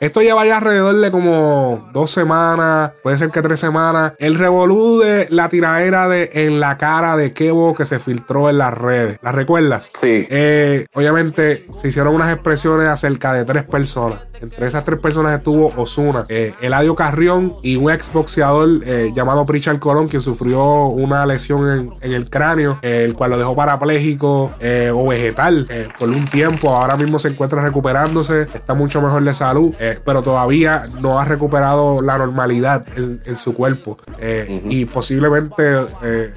Esto 0.00 0.22
lleva 0.22 0.46
ya 0.46 0.56
alrededor 0.56 0.96
de 0.96 1.10
como 1.10 1.90
dos 1.92 2.10
semanas, 2.10 2.92
puede 3.02 3.18
ser 3.18 3.30
que 3.30 3.42
tres 3.42 3.60
semanas. 3.60 4.14
El 4.18 4.36
revolú 4.36 4.98
de 4.98 5.26
la 5.28 5.50
tiradera 5.50 6.08
de 6.08 6.30
en 6.32 6.58
la 6.58 6.78
cara 6.78 7.18
de 7.18 7.34
Kevo 7.34 7.74
que 7.74 7.84
se 7.84 7.98
filtró 7.98 8.48
en 8.48 8.56
las 8.56 8.72
redes. 8.72 9.18
¿La 9.20 9.30
recuerdas? 9.30 9.90
Sí. 9.92 10.26
Eh, 10.30 10.86
obviamente 10.94 11.66
se 11.76 11.88
hicieron 11.88 12.14
unas 12.14 12.32
expresiones 12.32 12.88
acerca 12.88 13.34
de 13.34 13.44
tres 13.44 13.64
personas. 13.64 14.20
Entre 14.40 14.66
esas 14.66 14.84
tres 14.84 14.98
personas 14.98 15.36
estuvo 15.36 15.72
Osuna, 15.76 16.24
eh, 16.28 16.54
Eladio 16.62 16.94
Carrión 16.94 17.56
y 17.62 17.76
un 17.76 17.90
exboxeador 17.90 18.80
eh, 18.86 19.12
llamado 19.14 19.44
Pritchard 19.44 19.78
Colón, 19.78 20.08
quien 20.08 20.22
sufrió 20.22 20.86
una 20.86 21.26
lesión 21.26 21.98
en, 22.00 22.12
el 22.12 22.30
cráneo, 22.30 22.78
eh, 22.80 23.02
el 23.04 23.14
cual 23.14 23.32
lo 23.32 23.38
dejó 23.38 23.54
parapléjico 23.54 24.52
eh, 24.60 24.90
o 24.94 25.06
vegetal 25.08 25.68
por 25.98 26.08
un 26.08 26.26
tiempo. 26.26 26.74
Ahora 26.74 26.96
mismo 26.96 27.18
se 27.18 27.28
encuentra 27.28 27.60
recuperándose, 27.62 28.42
está 28.54 28.72
mucho 28.72 29.02
mejor 29.02 29.22
de 29.24 29.34
salud, 29.34 29.74
pero 30.04 30.22
todavía 30.22 30.88
no 31.00 31.18
ha 31.18 31.24
recuperado 31.24 32.00
la 32.02 32.18
normalidad 32.18 32.84
en, 32.96 33.36
su 33.36 33.54
cuerpo. 33.54 33.98
Y 34.68 34.84
posiblemente, 34.86 35.86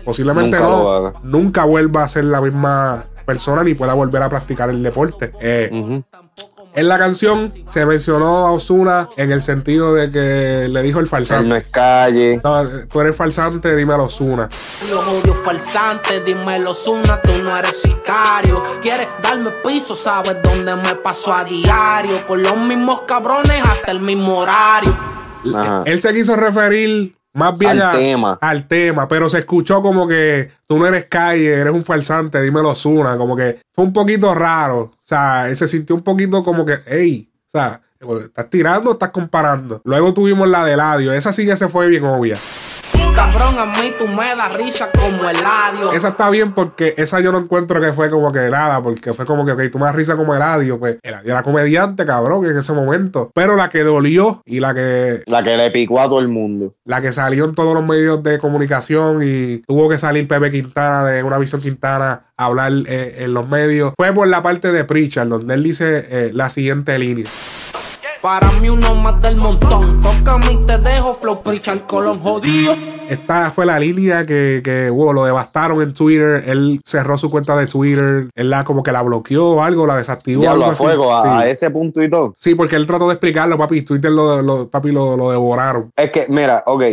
posiblemente 0.06 0.58
nunca 0.58 0.70
no, 0.70 1.14
nunca 1.24 1.66
vuelva 1.66 2.04
a 2.04 2.08
ser 2.08 2.26
la 2.26 2.42
misma 2.42 3.06
persona 3.26 3.64
ni 3.64 3.74
pueda 3.74 3.94
volver 3.94 4.22
a 4.22 4.30
practicar 4.30 4.70
el 4.70 4.84
deporte. 4.84 5.32
En 6.76 6.88
la 6.88 6.98
canción 6.98 7.54
se 7.68 7.86
mencionó 7.86 8.48
a 8.48 8.52
Osuna 8.52 9.08
en 9.16 9.32
el 9.32 9.44
sentido 9.44 9.94
de 9.94 10.10
que 10.12 10.68
le 10.70 10.82
dijo 10.82 11.00
el 11.00 11.06
falsante. 11.06 11.48
no 11.48 11.56
es 11.56 11.66
calle. 11.66 12.42
No, 12.44 12.68
tú 12.92 13.00
eres 13.02 13.16
falsante, 13.16 13.76
dímelo 13.76 14.06
Osuna. 14.06 14.50
Los 14.90 15.06
odio 15.06 15.36
falsante, 15.36 16.22
dímelo 16.22 16.72
Osuna, 16.72 17.22
tú 17.22 17.32
no 17.44 17.56
eres 17.56 17.80
sicario. 17.80 18.64
Quieres 18.82 19.08
darme 19.22 19.52
piso, 19.64 19.94
sabes 19.94 20.38
dónde 20.42 20.76
me 20.76 20.96
paso 20.96 21.32
a 21.32 21.44
diario. 21.44 22.26
Por 22.26 22.40
los 22.40 22.58
mismos 22.58 23.02
cabrones 23.08 23.62
hasta 23.64 23.92
el 23.92 24.00
mismo 24.00 24.40
horario. 24.40 24.98
Él 25.86 26.02
se 26.02 26.12
quiso 26.14 26.36
referir 26.36 27.16
más 27.34 27.58
bien 27.58 27.82
al 27.82 27.98
tema. 27.98 28.38
Al 28.40 28.68
tema, 28.68 29.08
pero 29.08 29.30
se 29.30 29.40
escuchó 29.40 29.82
como 29.82 30.08
que 30.08 30.52
tú 30.68 30.78
no 30.78 30.86
eres 30.86 31.06
calle, 31.06 31.54
eres 31.54 31.74
un 31.74 31.84
falsante, 31.84 32.42
dímelo 32.42 32.76
Zuna. 32.76 33.18
Como 33.18 33.36
que 33.36 33.60
fue 33.72 33.86
un 33.86 33.94
poquito 33.94 34.34
raro. 34.36 34.80
O 34.82 35.00
sea, 35.02 35.50
él 35.50 35.58
se 35.58 35.68
sintió 35.68 35.96
un 35.96 36.04
poquito 36.04 36.44
como 36.44 36.66
que, 36.66 36.80
hey, 36.86 37.30
o 37.48 37.52
sea, 37.52 37.82
estás 38.24 38.50
tirando 38.50 38.92
o 38.92 38.94
estás 38.94 39.12
comparando. 39.12 39.82
Luego 39.84 40.14
tuvimos 40.14 40.48
la 40.48 40.64
de 40.66 40.78
Ladio. 40.78 41.14
Esa 41.14 41.34
sí 41.34 41.46
que 41.46 41.56
se 41.56 41.68
fue 41.70 41.88
bien 41.88 42.04
obvia. 42.06 42.38
Cabrón, 43.16 43.60
a 43.60 43.66
mí 43.68 43.94
tú 44.00 44.08
me 44.08 44.36
das 44.36 44.52
risa 44.54 44.90
como 44.92 45.30
el 45.30 45.38
Eladio. 45.38 45.92
Esa 45.94 46.10
está 46.10 46.32
bien 46.32 46.54
porque 46.54 46.96
esa 46.98 47.20
yo 47.20 47.32
no 47.32 47.38
encuentro 47.38 47.80
que 47.80 47.94
fue 47.94 48.10
como 48.10 48.32
que 48.32 48.50
nada, 48.50 48.82
porque 48.82 49.14
fue 49.14 49.26
como 49.26 49.46
que, 49.46 49.52
ok, 49.52 49.62
tú 49.72 49.78
me 49.78 49.86
das 49.86 49.96
risa 49.96 50.16
como 50.16 50.34
el 50.34 50.42
Eladio. 50.42 50.80
Pues 50.80 50.98
el 51.04 51.16
era 51.24 51.44
comediante, 51.44 52.08
cabrón, 52.08 52.46
en 52.46 52.58
ese 52.58 52.74
momento. 52.74 53.30
Pero 53.36 53.56
la 53.56 53.70
que 53.70 53.84
dolió 53.84 54.42
y 54.46 54.60
la 54.60 54.74
que. 54.74 55.22
La 55.28 55.44
que 55.44 55.56
le 55.56 55.70
picó 55.70 56.02
a 56.02 56.06
todo 56.06 56.20
el 56.20 56.28
mundo. 56.28 56.74
La 56.86 57.02
que 57.02 57.14
salió 57.14 57.46
en 57.46 57.54
todos 57.54 57.76
los 57.76 57.86
medios 57.86 58.24
de 58.24 58.40
comunicación 58.40 59.22
y 59.24 59.60
tuvo 59.60 59.88
que 59.90 60.00
salir 60.00 60.28
Pepe 60.28 60.50
Quintana 60.50 61.06
de 61.06 61.22
una 61.22 61.38
visión 61.38 61.62
Quintana 61.62 62.24
a 62.36 62.46
hablar 62.46 62.72
eh, 62.88 63.18
en 63.20 63.34
los 63.34 63.48
medios. 63.48 63.94
Fue 63.96 64.12
por 64.12 64.28
la 64.28 64.42
parte 64.42 64.72
de 64.72 64.84
Pritchard, 64.86 65.28
donde 65.28 65.54
él 65.54 65.62
dice 65.62 66.08
eh, 66.10 66.32
la 66.34 66.50
siguiente 66.50 66.98
línea. 66.98 67.26
Para 68.24 68.54
mí 68.54 68.70
uno 68.70 68.96
más 68.96 69.20
del 69.20 69.36
montón. 69.36 70.02
A 70.06 70.38
mí 70.38 70.58
te 70.66 70.78
dejo 70.78 71.14
flow 71.14 71.44
colón 71.86 72.22
jodido. 72.22 72.74
Esta 73.10 73.52
fue 73.52 73.66
la 73.66 73.78
línea 73.78 74.26
que, 74.26 74.62
que 74.64 74.88
lo 74.88 75.26
devastaron 75.26 75.82
en 75.82 75.94
Twitter. 75.94 76.42
Él 76.48 76.80
cerró 76.86 77.18
su 77.18 77.30
cuenta 77.30 77.58
de 77.58 77.68
Twitter. 77.68 78.30
Él 78.34 78.50
la 78.50 78.64
como 78.64 78.82
que 78.82 78.94
la 78.94 79.02
bloqueó 79.02 79.50
o 79.50 79.62
algo, 79.62 79.86
la 79.86 79.98
desactivó. 79.98 80.42
Ya 80.42 80.56
lo 80.56 80.68
a 80.68 80.74
fuego, 80.74 81.14
a, 81.14 81.46
ese 81.46 81.70
punto 81.70 82.02
y 82.02 82.10
todo. 82.10 82.34
Sí, 82.38 82.56
porque 82.56 82.78
él 82.78 82.88
trató 82.88 83.08
de 83.08 83.16
explicarlo, 83.16 83.58
papi. 83.58 83.82
Twitter 83.82 84.10
lo, 84.10 84.70
papi, 84.70 84.94
lo, 84.94 85.18
lo, 85.18 85.30
devoraron. 85.30 85.92
Es 85.98 86.10
que, 86.12 86.26
mira, 86.30 86.64
ok. 86.66 86.84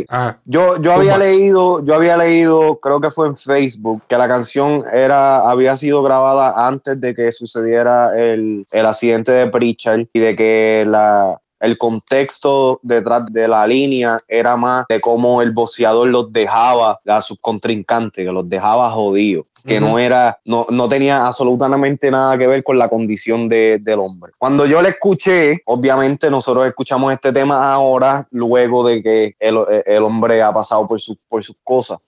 Yo, 0.46 0.80
yo 0.80 0.92
había 0.94 1.16
leído, 1.16 1.84
yo 1.84 1.94
había 1.94 2.16
leído, 2.16 2.80
creo 2.80 3.00
que 3.00 3.12
fue 3.12 3.28
en 3.28 3.36
Facebook, 3.36 4.02
que 4.08 4.18
la 4.18 4.26
canción 4.26 4.84
era, 4.92 5.48
había 5.48 5.76
sido 5.76 6.02
grabada 6.02 6.66
antes 6.66 7.00
de 7.00 7.14
que 7.14 7.30
sucediera 7.30 8.18
el, 8.18 8.66
el 8.72 8.86
accidente 8.86 9.30
de 9.30 9.46
Pritchard 9.46 10.06
y 10.12 10.18
de 10.18 10.34
que 10.34 10.84
la 10.88 11.19
el 11.60 11.78
contexto 11.78 12.80
detrás 12.82 13.26
de 13.26 13.46
la 13.46 13.66
línea 13.66 14.16
era 14.28 14.56
más 14.56 14.86
de 14.88 15.00
cómo 15.00 15.42
el 15.42 15.52
boxeador 15.52 16.08
los 16.08 16.32
dejaba 16.32 16.98
a 17.06 17.22
sus 17.22 17.38
contrincantes, 17.40 18.24
que 18.24 18.32
los 18.32 18.48
dejaba 18.48 18.90
jodidos 18.90 19.44
que 19.64 19.80
no 19.80 19.98
era, 19.98 20.38
no, 20.44 20.66
no, 20.70 20.88
tenía 20.88 21.26
absolutamente 21.26 22.10
nada 22.10 22.38
que 22.38 22.46
ver 22.46 22.64
con 22.64 22.78
la 22.78 22.88
condición 22.88 23.48
de, 23.48 23.78
del 23.80 23.98
hombre. 23.98 24.32
Cuando 24.38 24.66
yo 24.66 24.80
le 24.82 24.90
escuché, 24.90 25.62
obviamente 25.66 26.30
nosotros 26.30 26.66
escuchamos 26.66 27.12
este 27.12 27.32
tema 27.32 27.72
ahora, 27.72 28.26
luego 28.30 28.86
de 28.86 29.02
que 29.02 29.34
el, 29.38 29.58
el 29.86 30.02
hombre 30.02 30.42
ha 30.42 30.52
pasado 30.52 30.86
por, 30.86 31.00
su, 31.00 31.16
por 31.28 31.42
sus 31.44 31.56
cosas. 31.62 31.98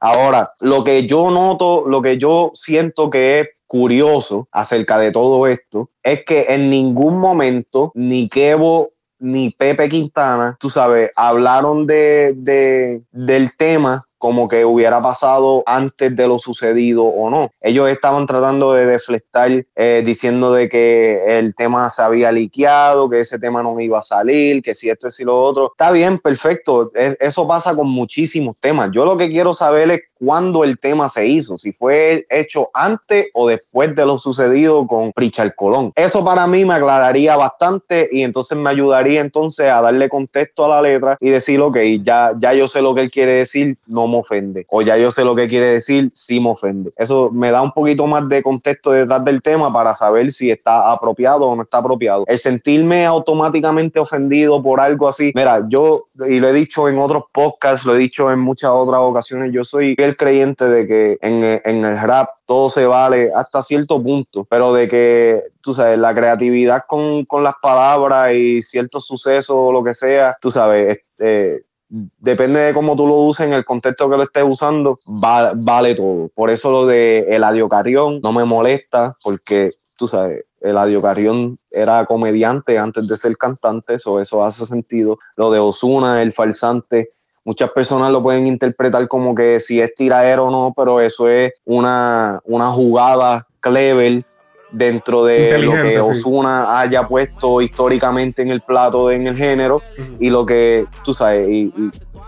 Ahora, 0.00 0.52
lo 0.60 0.84
que 0.84 1.06
yo 1.06 1.30
noto, 1.30 1.84
lo 1.86 2.02
que 2.02 2.18
yo 2.18 2.50
siento 2.54 3.10
que 3.10 3.40
es 3.40 3.48
curioso 3.66 4.48
acerca 4.52 4.98
de 4.98 5.10
todo 5.10 5.46
esto 5.46 5.90
es 6.02 6.24
que 6.24 6.46
en 6.48 6.70
ningún 6.70 7.18
momento 7.18 7.90
ni 7.94 8.28
Kevo 8.28 8.90
ni 9.18 9.50
Pepe 9.50 9.88
Quintana, 9.88 10.56
tú 10.60 10.68
sabes, 10.70 11.10
hablaron 11.16 11.86
de, 11.86 12.34
de, 12.36 13.02
del 13.12 13.56
tema 13.56 14.05
como 14.18 14.48
que 14.48 14.64
hubiera 14.64 15.00
pasado 15.02 15.62
antes 15.66 16.14
de 16.14 16.28
lo 16.28 16.38
sucedido 16.38 17.04
o 17.04 17.30
no. 17.30 17.50
Ellos 17.60 17.88
estaban 17.88 18.26
tratando 18.26 18.72
de 18.72 18.86
deflectar 18.86 19.50
eh, 19.74 20.02
diciendo 20.04 20.52
de 20.52 20.68
que 20.68 21.38
el 21.38 21.54
tema 21.54 21.88
se 21.90 22.02
había 22.02 22.32
liqueado, 22.32 23.08
que 23.08 23.20
ese 23.20 23.38
tema 23.38 23.62
no 23.62 23.78
iba 23.80 23.98
a 23.98 24.02
salir, 24.02 24.62
que 24.62 24.74
si 24.74 24.88
esto 24.88 25.08
es 25.08 25.20
y 25.20 25.24
lo 25.24 25.42
otro. 25.42 25.72
Está 25.72 25.90
bien, 25.90 26.18
perfecto. 26.18 26.90
eso 26.94 27.46
pasa 27.46 27.74
con 27.74 27.88
muchísimos 27.88 28.56
temas. 28.60 28.90
Yo 28.92 29.04
lo 29.04 29.16
que 29.16 29.28
quiero 29.28 29.54
saber 29.54 29.90
es 29.90 30.00
cuándo 30.18 30.64
el 30.64 30.78
tema 30.78 31.08
se 31.08 31.26
hizo, 31.26 31.56
si 31.56 31.72
fue 31.72 32.26
hecho 32.30 32.70
antes 32.74 33.26
o 33.34 33.48
después 33.48 33.94
de 33.94 34.06
lo 34.06 34.18
sucedido 34.18 34.86
con 34.86 35.12
Richard 35.14 35.54
Colón. 35.54 35.92
Eso 35.94 36.24
para 36.24 36.46
mí 36.46 36.64
me 36.64 36.74
aclararía 36.74 37.36
bastante 37.36 38.08
y 38.10 38.22
entonces 38.22 38.56
me 38.58 38.70
ayudaría 38.70 39.20
entonces 39.20 39.66
a 39.70 39.80
darle 39.80 40.08
contexto 40.08 40.64
a 40.64 40.68
la 40.68 40.82
letra 40.82 41.16
y 41.20 41.30
decir, 41.30 41.60
ok, 41.60 41.76
ya, 42.02 42.32
ya 42.38 42.52
yo 42.54 42.68
sé 42.68 42.82
lo 42.82 42.94
que 42.94 43.02
él 43.02 43.10
quiere 43.10 43.32
decir, 43.32 43.76
no 43.86 44.06
me 44.06 44.18
ofende. 44.18 44.66
O 44.68 44.82
ya 44.82 44.96
yo 44.96 45.10
sé 45.10 45.24
lo 45.24 45.34
que 45.34 45.48
quiere 45.48 45.66
decir, 45.66 46.10
sí 46.14 46.40
me 46.40 46.50
ofende. 46.50 46.92
Eso 46.96 47.30
me 47.32 47.50
da 47.50 47.62
un 47.62 47.72
poquito 47.72 48.06
más 48.06 48.28
de 48.28 48.42
contexto 48.42 48.92
detrás 48.92 49.24
del 49.24 49.42
tema 49.42 49.72
para 49.72 49.94
saber 49.94 50.32
si 50.32 50.50
está 50.50 50.92
apropiado 50.92 51.46
o 51.46 51.56
no 51.56 51.62
está 51.62 51.78
apropiado. 51.78 52.24
El 52.26 52.38
sentirme 52.38 53.06
automáticamente 53.06 54.00
ofendido 54.00 54.62
por 54.62 54.80
algo 54.80 55.08
así, 55.08 55.32
mira, 55.34 55.66
yo, 55.68 56.04
y 56.28 56.40
lo 56.40 56.48
he 56.48 56.52
dicho 56.52 56.88
en 56.88 56.98
otros 56.98 57.24
podcasts, 57.32 57.84
lo 57.84 57.94
he 57.94 57.98
dicho 57.98 58.30
en 58.30 58.40
muchas 58.40 58.70
otras 58.70 59.00
ocasiones, 59.00 59.52
yo 59.52 59.64
soy 59.64 59.94
el 60.06 60.16
creyente 60.16 60.64
de 60.64 60.86
que 60.86 61.18
en, 61.20 61.60
en 61.64 61.84
el 61.84 62.00
rap 62.00 62.30
todo 62.46 62.70
se 62.70 62.86
vale 62.86 63.30
hasta 63.34 63.62
cierto 63.62 64.02
punto, 64.02 64.46
pero 64.48 64.72
de 64.72 64.88
que, 64.88 65.42
tú 65.60 65.74
sabes, 65.74 65.98
la 65.98 66.14
creatividad 66.14 66.84
con, 66.88 67.24
con 67.26 67.42
las 67.42 67.56
palabras 67.60 68.32
y 68.34 68.62
ciertos 68.62 69.06
sucesos 69.06 69.72
lo 69.72 69.84
que 69.84 69.94
sea, 69.94 70.36
tú 70.40 70.50
sabes, 70.50 70.98
este, 70.98 71.66
depende 71.88 72.60
de 72.60 72.74
cómo 72.74 72.96
tú 72.96 73.06
lo 73.06 73.14
uses 73.14 73.46
en 73.46 73.52
el 73.52 73.64
contexto 73.64 74.10
que 74.10 74.16
lo 74.16 74.22
estés 74.22 74.44
usando, 74.46 74.98
vale 75.06 75.94
todo. 75.94 76.30
Por 76.34 76.50
eso 76.50 76.70
lo 76.70 76.86
de 76.86 77.26
Eladio 77.28 77.68
Carrión 77.68 78.20
no 78.22 78.32
me 78.32 78.44
molesta, 78.44 79.16
porque 79.22 79.70
tú 79.96 80.08
sabes, 80.08 80.44
Eladio 80.60 81.00
Carrión 81.00 81.58
era 81.70 82.04
comediante 82.06 82.78
antes 82.78 83.06
de 83.06 83.16
ser 83.16 83.36
cantante, 83.36 83.94
eso, 83.94 84.20
eso 84.20 84.44
hace 84.44 84.66
sentido. 84.66 85.18
Lo 85.36 85.50
de 85.50 85.58
Osuna, 85.58 86.22
el 86.22 86.32
falsante, 86.32 87.12
muchas 87.46 87.70
personas 87.70 88.10
lo 88.10 88.22
pueden 88.22 88.46
interpretar 88.46 89.06
como 89.06 89.34
que 89.34 89.60
si 89.60 89.80
es 89.80 89.94
tiraero 89.94 90.46
o 90.46 90.50
no, 90.50 90.74
pero 90.76 91.00
eso 91.00 91.28
es 91.28 91.52
una, 91.64 92.40
una 92.44 92.72
jugada 92.72 93.46
clever 93.60 94.24
dentro 94.72 95.24
de 95.24 95.56
lo 95.58 95.72
que 95.72 95.98
Osuna 96.00 96.80
haya 96.80 97.06
puesto 97.06 97.62
históricamente 97.62 98.42
en 98.42 98.50
el 98.50 98.60
plato 98.60 99.12
en 99.12 99.28
el 99.28 99.36
género 99.36 99.80
y 100.18 100.28
lo 100.28 100.44
que 100.44 100.86
tú 101.04 101.14
sabes 101.14 101.48
y, 101.48 101.72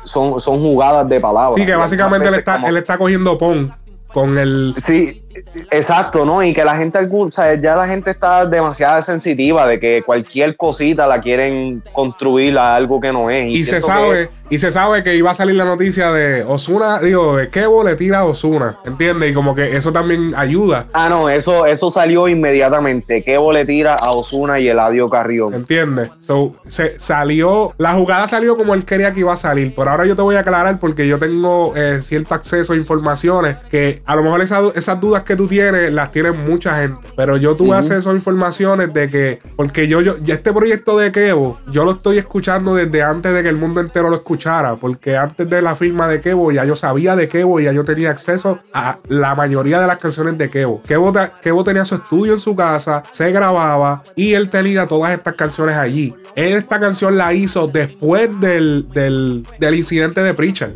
son, 0.04 0.40
son 0.40 0.60
jugadas 0.60 1.08
de 1.08 1.20
palabras. 1.20 1.56
Sí, 1.56 1.66
que 1.66 1.74
básicamente 1.74 2.28
él 2.28 2.34
está, 2.34 2.62
él 2.66 2.76
está 2.76 2.96
cogiendo 2.96 3.36
pon 3.36 3.74
con 4.12 4.38
el. 4.38 4.74
Sí, 4.78 5.22
exacto, 5.70 6.24
¿no? 6.24 6.42
Y 6.42 6.52
que 6.52 6.64
la 6.64 6.76
gente, 6.76 6.98
o 6.98 7.30
sea, 7.30 7.54
ya 7.54 7.76
la 7.76 7.86
gente 7.86 8.10
está 8.10 8.46
demasiado 8.46 9.00
sensitiva 9.02 9.66
de 9.66 9.78
que 9.78 10.02
cualquier 10.02 10.56
cosita 10.56 11.06
la 11.06 11.20
quieren 11.20 11.82
construir 11.92 12.58
a 12.58 12.76
algo 12.76 13.00
que 13.00 13.12
no 13.12 13.30
es. 13.30 13.46
Y, 13.46 13.64
se 13.64 13.80
sabe, 13.80 14.30
y 14.50 14.58
se 14.58 14.72
sabe 14.72 15.02
que 15.02 15.14
iba 15.14 15.30
a 15.30 15.34
salir 15.34 15.56
la 15.56 15.64
noticia 15.64 16.10
de 16.10 16.42
Osuna, 16.42 17.00
digo, 17.00 17.36
de 17.36 17.50
Kevo 17.50 17.84
le 17.84 17.96
tira 17.96 18.20
a 18.20 18.24
Osuna, 18.24 18.78
¿entiendes? 18.84 19.30
Y 19.30 19.34
como 19.34 19.54
que 19.54 19.76
eso 19.76 19.92
también 19.92 20.32
ayuda. 20.36 20.86
Ah, 20.92 21.08
no, 21.08 21.28
eso, 21.28 21.66
eso 21.66 21.90
salió 21.90 22.28
inmediatamente. 22.28 23.22
Kevo 23.22 23.52
le 23.52 23.64
tira 23.64 23.94
a 23.94 24.12
Osuna 24.12 24.58
y 24.58 24.68
Eladio 24.68 25.08
Carrión. 25.08 25.54
¿Entiendes? 25.54 26.10
So, 26.20 26.54
se 26.66 26.98
salió, 26.98 27.74
la 27.78 27.94
jugada 27.94 28.26
salió 28.28 28.56
como 28.56 28.74
él 28.74 28.84
quería 28.84 29.12
que 29.12 29.20
iba 29.20 29.32
a 29.32 29.36
salir. 29.36 29.74
Pero 29.76 29.90
ahora 29.90 30.06
yo 30.06 30.16
te 30.16 30.22
voy 30.22 30.36
a 30.36 30.40
aclarar 30.40 30.78
porque 30.78 31.06
yo 31.06 31.18
tengo 31.18 31.74
eh, 31.76 32.00
cierto 32.02 32.34
acceso 32.34 32.72
a 32.72 32.76
informaciones 32.76 33.56
que 33.70 34.02
a 34.06 34.16
lo 34.16 34.22
mejor 34.22 34.40
esas 34.40 35.00
dudas 35.00 35.22
que 35.28 35.36
tú 35.36 35.46
tienes 35.46 35.92
las 35.92 36.10
tiene 36.10 36.32
mucha 36.32 36.80
gente. 36.80 37.06
Pero 37.14 37.36
yo 37.36 37.54
tuve 37.54 37.76
acceso 37.76 38.10
a 38.10 38.14
informaciones 38.14 38.92
de 38.94 39.10
que, 39.10 39.40
porque 39.56 39.86
yo, 39.86 40.00
yo, 40.00 40.16
este 40.26 40.52
proyecto 40.54 40.96
de 40.96 41.12
Kevo, 41.12 41.60
yo 41.70 41.84
lo 41.84 41.92
estoy 41.92 42.16
escuchando 42.16 42.74
desde 42.74 43.02
antes 43.02 43.32
de 43.34 43.42
que 43.42 43.50
el 43.50 43.56
mundo 43.56 43.80
entero 43.80 44.08
lo 44.08 44.16
escuchara. 44.16 44.76
Porque 44.76 45.16
antes 45.18 45.48
de 45.48 45.60
la 45.60 45.76
firma 45.76 46.08
de 46.08 46.22
Kevo, 46.22 46.50
ya 46.50 46.64
yo 46.64 46.74
sabía 46.74 47.14
de 47.14 47.28
Kevo 47.28 47.60
y 47.60 47.64
ya 47.64 47.72
yo 47.72 47.84
tenía 47.84 48.10
acceso 48.10 48.60
a 48.72 48.98
la 49.08 49.34
mayoría 49.34 49.78
de 49.80 49.86
las 49.86 49.98
canciones 49.98 50.38
de 50.38 50.48
Kevo. 50.48 50.82
Kevo, 50.82 51.12
Kevo 51.42 51.62
tenía 51.62 51.84
su 51.84 51.96
estudio 51.96 52.32
en 52.32 52.40
su 52.40 52.56
casa, 52.56 53.02
se 53.10 53.30
grababa 53.30 54.02
y 54.16 54.32
él 54.32 54.48
tenía 54.48 54.88
todas 54.88 55.12
estas 55.12 55.34
canciones 55.34 55.76
allí. 55.76 56.14
esta 56.34 56.80
canción 56.80 57.18
la 57.18 57.34
hizo 57.34 57.66
después 57.66 58.30
del, 58.40 58.88
del, 58.94 59.46
del 59.60 59.74
incidente 59.74 60.22
de 60.22 60.32
Preacher. 60.32 60.74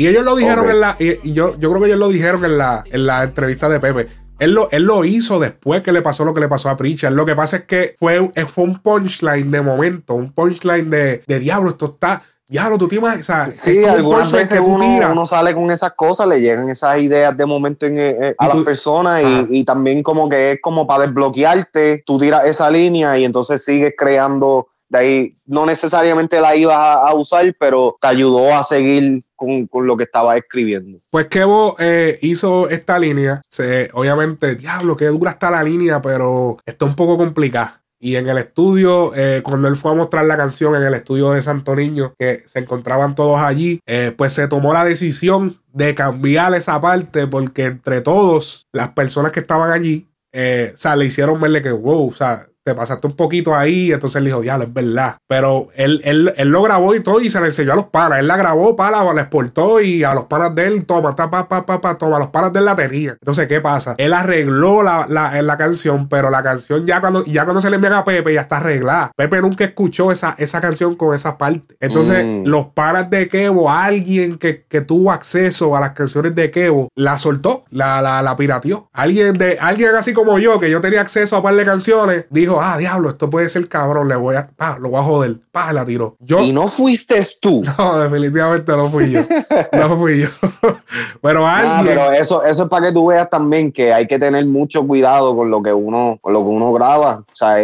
Y 0.00 0.06
ellos 0.06 0.24
lo 0.24 0.34
dijeron 0.34 0.70
en 0.70 0.80
la. 0.80 0.96
Y 0.98 1.34
yo, 1.34 1.58
yo 1.58 1.68
creo 1.68 1.82
que 1.82 1.88
ellos 1.88 1.98
lo 1.98 2.08
dijeron 2.08 2.42
en 2.46 2.56
la, 2.56 2.82
en 2.90 3.04
la 3.04 3.22
entrevista 3.22 3.68
de 3.68 3.80
Pepe. 3.80 4.08
Él 4.38 4.52
lo, 4.54 4.70
él 4.70 4.84
lo 4.84 5.04
hizo 5.04 5.38
después 5.38 5.82
que 5.82 5.92
le 5.92 6.00
pasó 6.00 6.24
lo 6.24 6.32
que 6.32 6.40
le 6.40 6.48
pasó 6.48 6.70
a 6.70 6.76
Preacher. 6.78 7.12
Lo 7.12 7.26
que 7.26 7.36
pasa 7.36 7.58
es 7.58 7.64
que 7.64 7.96
fue, 7.98 8.32
fue 8.46 8.64
un 8.64 8.78
punchline 8.78 9.50
de 9.50 9.60
momento, 9.60 10.14
un 10.14 10.32
punchline 10.32 10.88
de, 10.88 11.22
de 11.26 11.38
diablo, 11.38 11.68
esto 11.68 11.84
está. 11.84 12.22
Diablo, 12.48 12.78
tú 12.78 12.88
te 12.88 12.96
imaginas. 12.96 13.54
sí, 13.54 13.84
algunas 13.84 14.32
veces 14.32 14.58
uno, 14.64 14.86
uno, 15.12 15.26
sale 15.26 15.54
con 15.54 15.70
esas 15.70 15.92
cosas, 15.92 16.26
le 16.28 16.40
llegan 16.40 16.70
esas 16.70 16.98
ideas 16.98 17.36
de 17.36 17.44
momento 17.44 17.84
en, 17.84 17.98
eh, 17.98 18.16
eh, 18.18 18.34
a 18.38 18.48
las 18.48 18.64
personas 18.64 19.20
y, 19.22 19.58
y, 19.58 19.64
también 19.66 20.02
como 20.02 20.30
que 20.30 20.52
es 20.52 20.60
como 20.62 20.86
para 20.86 21.04
desbloquearte, 21.04 22.04
tú 22.06 22.16
tiras 22.16 22.46
esa 22.46 22.70
línea 22.70 23.18
y 23.18 23.26
entonces 23.26 23.62
sigues 23.62 23.92
creando 23.98 24.70
de 24.90 24.98
ahí 24.98 25.30
no 25.46 25.64
necesariamente 25.64 26.40
la 26.40 26.54
ibas 26.56 26.76
a, 26.76 27.14
usar, 27.14 27.54
pero 27.58 27.96
te 28.00 28.08
ayudó 28.08 28.52
a 28.54 28.64
seguir 28.64 29.24
con, 29.40 29.86
lo 29.86 29.96
que 29.96 30.04
estaba 30.04 30.36
escribiendo. 30.36 31.00
Pues 31.10 31.26
Kevo 31.26 31.76
eh, 31.78 32.18
hizo 32.22 32.68
esta 32.68 32.98
línea. 32.98 33.40
Se, 33.48 33.88
obviamente, 33.94 34.54
diablo, 34.54 34.96
qué 34.96 35.06
dura 35.06 35.32
está 35.32 35.50
la 35.50 35.62
línea, 35.62 36.02
pero 36.02 36.58
está 36.66 36.84
un 36.84 36.94
poco 36.94 37.16
complicada. 37.16 37.82
Y 37.98 38.16
en 38.16 38.28
el 38.28 38.38
estudio, 38.38 39.12
eh, 39.14 39.42
cuando 39.42 39.68
él 39.68 39.76
fue 39.76 39.92
a 39.92 39.94
mostrar 39.94 40.24
la 40.24 40.36
canción 40.36 40.74
en 40.74 40.82
el 40.82 40.94
estudio 40.94 41.30
de 41.30 41.42
Santo 41.42 41.74
Niño, 41.74 42.14
que 42.18 42.42
se 42.46 42.58
encontraban 42.58 43.14
todos 43.14 43.40
allí, 43.40 43.80
eh, 43.86 44.14
pues 44.16 44.32
se 44.32 44.48
tomó 44.48 44.72
la 44.72 44.84
decisión 44.84 45.60
de 45.72 45.94
cambiar 45.94 46.54
esa 46.54 46.80
parte 46.80 47.26
porque 47.26 47.66
entre 47.66 48.00
todos, 48.00 48.68
las 48.72 48.90
personas 48.92 49.32
que 49.32 49.40
estaban 49.40 49.70
allí, 49.70 50.06
o 50.32 50.76
sea, 50.76 50.96
le 50.96 51.06
hicieron 51.06 51.40
verle 51.40 51.60
que, 51.60 51.72
wow, 51.72 52.08
o 52.08 52.14
sea, 52.14 52.46
te 52.64 52.74
pasaste 52.74 53.06
un 53.06 53.14
poquito 53.14 53.54
ahí. 53.54 53.92
Entonces 53.92 54.16
él 54.16 54.26
dijo, 54.26 54.40
diablo, 54.40 54.64
es 54.66 54.72
verdad. 54.72 55.16
Pero 55.26 55.68
él, 55.74 56.00
él, 56.04 56.32
él, 56.36 56.48
lo 56.48 56.62
grabó 56.62 56.94
y 56.94 57.00
todo 57.00 57.20
y 57.20 57.30
se 57.30 57.40
le 57.40 57.46
enseñó 57.46 57.72
a 57.72 57.76
los 57.76 57.86
panas. 57.86 58.18
Él 58.18 58.28
la 58.28 58.36
grabó, 58.36 58.76
para, 58.76 59.02
la 59.12 59.20
exportó 59.22 59.80
y 59.80 60.04
a 60.04 60.14
los 60.14 60.24
panas 60.24 60.54
de 60.54 60.66
él, 60.66 60.84
toma, 60.84 61.14
pa, 61.14 61.30
pa, 61.30 61.48
pa, 61.48 61.64
pa, 61.64 61.98
toma, 61.98 62.18
los 62.18 62.28
panas 62.28 62.52
de 62.52 62.58
él 62.58 62.64
la 62.64 62.76
tenía. 62.76 63.12
Entonces, 63.12 63.48
¿qué 63.48 63.60
pasa? 63.60 63.94
Él 63.98 64.12
arregló 64.12 64.82
la, 64.82 65.06
la, 65.08 65.40
la 65.42 65.56
canción, 65.56 66.08
pero 66.08 66.30
la 66.30 66.42
canción 66.42 66.86
ya 66.86 67.00
cuando, 67.00 67.24
ya 67.24 67.44
cuando 67.44 67.60
se 67.60 67.70
le 67.70 67.76
envía 67.76 67.98
a 67.98 68.04
Pepe 68.04 68.34
ya 68.34 68.42
está 68.42 68.58
arreglada. 68.58 69.12
Pepe 69.16 69.40
nunca 69.40 69.64
escuchó 69.64 70.12
esa, 70.12 70.34
esa 70.38 70.60
canción 70.60 70.96
con 70.96 71.14
esa 71.14 71.38
parte. 71.38 71.76
Entonces, 71.80 72.24
mm. 72.24 72.46
los 72.46 72.66
panas 72.66 73.10
de 73.10 73.28
Kevo, 73.28 73.70
alguien 73.70 74.36
que, 74.38 74.64
que, 74.68 74.80
tuvo 74.80 75.12
acceso 75.12 75.76
a 75.76 75.80
las 75.80 75.92
canciones 75.92 76.34
de 76.34 76.50
Kevo, 76.50 76.88
la 76.94 77.18
soltó, 77.18 77.64
la, 77.70 78.00
la, 78.02 78.22
la 78.22 78.36
pirateó. 78.36 78.88
Alguien 78.92 79.34
de, 79.34 79.58
alguien 79.60 79.94
así 79.94 80.12
como 80.12 80.38
yo, 80.38 80.58
que 80.58 80.70
yo 80.70 80.80
tenía 80.80 81.00
acceso 81.00 81.36
a 81.36 81.42
par 81.42 81.54
de 81.54 81.64
canciones, 81.64 82.26
dijo, 82.30 82.49
ah, 82.58 82.78
diablo, 82.78 83.10
esto 83.10 83.28
puede 83.28 83.50
ser 83.50 83.68
cabrón, 83.68 84.08
le 84.08 84.16
voy 84.16 84.36
a, 84.36 84.48
pa, 84.48 84.78
lo 84.78 84.88
voy 84.88 85.00
a 85.00 85.02
joder, 85.02 85.36
pa, 85.52 85.72
la 85.74 85.84
tiro. 85.84 86.16
Yo, 86.20 86.40
y 86.40 86.52
no 86.52 86.68
fuiste 86.68 87.20
tú. 87.40 87.62
No, 87.78 87.98
definitivamente 87.98 88.72
no 88.72 88.88
fui 88.88 89.10
yo. 89.10 89.20
no 89.72 89.96
fui 89.98 90.22
yo. 90.22 90.28
pero 91.22 91.46
alguien. 91.46 91.84
pero 91.84 92.12
eso, 92.12 92.42
eso 92.44 92.62
es 92.64 92.68
para 92.68 92.86
que 92.86 92.92
tú 92.92 93.06
veas 93.06 93.28
también 93.28 93.70
que 93.70 93.92
hay 93.92 94.06
que 94.06 94.18
tener 94.18 94.46
mucho 94.46 94.86
cuidado 94.86 95.36
con 95.36 95.50
lo 95.50 95.62
que 95.62 95.72
uno, 95.72 96.18
con 96.20 96.32
lo 96.32 96.40
que 96.40 96.48
uno 96.48 96.72
graba. 96.72 97.24
O 97.30 97.36
sea, 97.36 97.56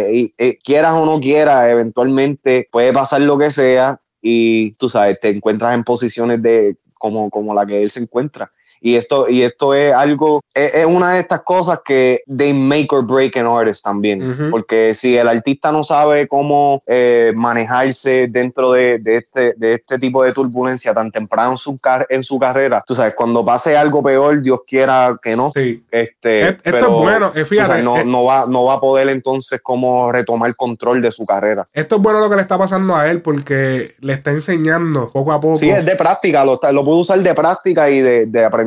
quieras 0.63 0.93
o 0.93 1.05
no 1.05 1.19
quieras, 1.19 1.69
eventualmente 1.69 2.67
puede 2.71 2.93
pasar 2.93 3.21
lo 3.21 3.37
que 3.37 3.51
sea 3.51 3.99
y 4.21 4.71
tú 4.73 4.89
sabes, 4.89 5.19
te 5.19 5.29
encuentras 5.29 5.73
en 5.73 5.83
posiciones 5.83 6.41
de 6.41 6.77
como, 6.93 7.29
como 7.29 7.53
la 7.53 7.65
que 7.65 7.83
él 7.83 7.89
se 7.89 8.01
encuentra. 8.01 8.51
Y 8.81 8.95
esto, 8.95 9.29
y 9.29 9.43
esto 9.43 9.73
es 9.73 9.93
algo, 9.93 10.41
es, 10.53 10.85
una 10.85 11.13
de 11.13 11.21
estas 11.21 11.41
cosas 11.41 11.79
que 11.83 12.21
they 12.35 12.53
make 12.53 12.87
or 12.91 13.05
break 13.05 13.35
an 13.37 13.47
artist 13.47 13.83
también. 13.83 14.51
Porque 14.51 14.93
si 14.93 15.17
el 15.17 15.27
artista 15.27 15.71
no 15.71 15.83
sabe 15.83 16.27
cómo 16.27 16.83
eh, 16.85 17.33
manejarse 17.35 18.27
dentro 18.27 18.71
de, 18.71 18.99
de, 18.99 19.17
este, 19.17 19.53
de 19.57 19.73
este 19.75 19.99
tipo 19.99 20.23
de 20.23 20.33
turbulencia 20.33 20.93
tan 20.93 21.11
temprano 21.11 21.51
en 21.51 21.57
su, 21.57 21.79
en 22.09 22.23
su 22.23 22.39
carrera, 22.39 22.83
tú 22.85 22.95
sabes, 22.95 23.15
cuando 23.15 23.43
pase 23.43 23.75
algo 23.75 24.03
peor, 24.03 24.41
Dios 24.41 24.59
quiera 24.65 25.17
que 25.21 25.35
no. 25.35 25.51
Sí. 25.55 25.83
Este, 25.91 26.47
esto 26.49 26.77
es 26.77 26.87
bueno, 26.87 27.31
eh, 27.35 27.45
fíjate. 27.45 27.81
no, 27.83 27.97
eh, 27.97 28.05
no, 28.05 28.23
va, 28.23 28.45
no 28.47 28.65
va 28.65 28.75
a 28.75 28.79
poder 28.79 29.09
entonces 29.09 29.59
como 29.61 30.11
retomar 30.11 30.55
control 30.55 31.01
de 31.01 31.11
su 31.11 31.25
carrera. 31.25 31.67
Esto 31.73 31.97
es 31.97 32.01
bueno 32.01 32.19
lo 32.19 32.29
que 32.29 32.35
le 32.35 32.41
está 32.41 32.57
pasando 32.57 32.95
a 32.95 33.09
él 33.09 33.21
porque 33.21 33.95
le 33.99 34.13
está 34.13 34.31
enseñando 34.31 35.09
poco 35.11 35.31
a 35.31 35.39
poco. 35.39 35.57
Sí, 35.57 35.69
es 35.69 35.85
de 35.85 35.95
práctica, 35.95 36.45
lo, 36.45 36.59
lo 36.71 36.85
puede 36.85 36.99
usar 36.99 37.19
de 37.19 37.33
práctica 37.33 37.89
y 37.89 38.01
de, 38.01 38.25
de 38.27 38.45
aprendizaje 38.45 38.66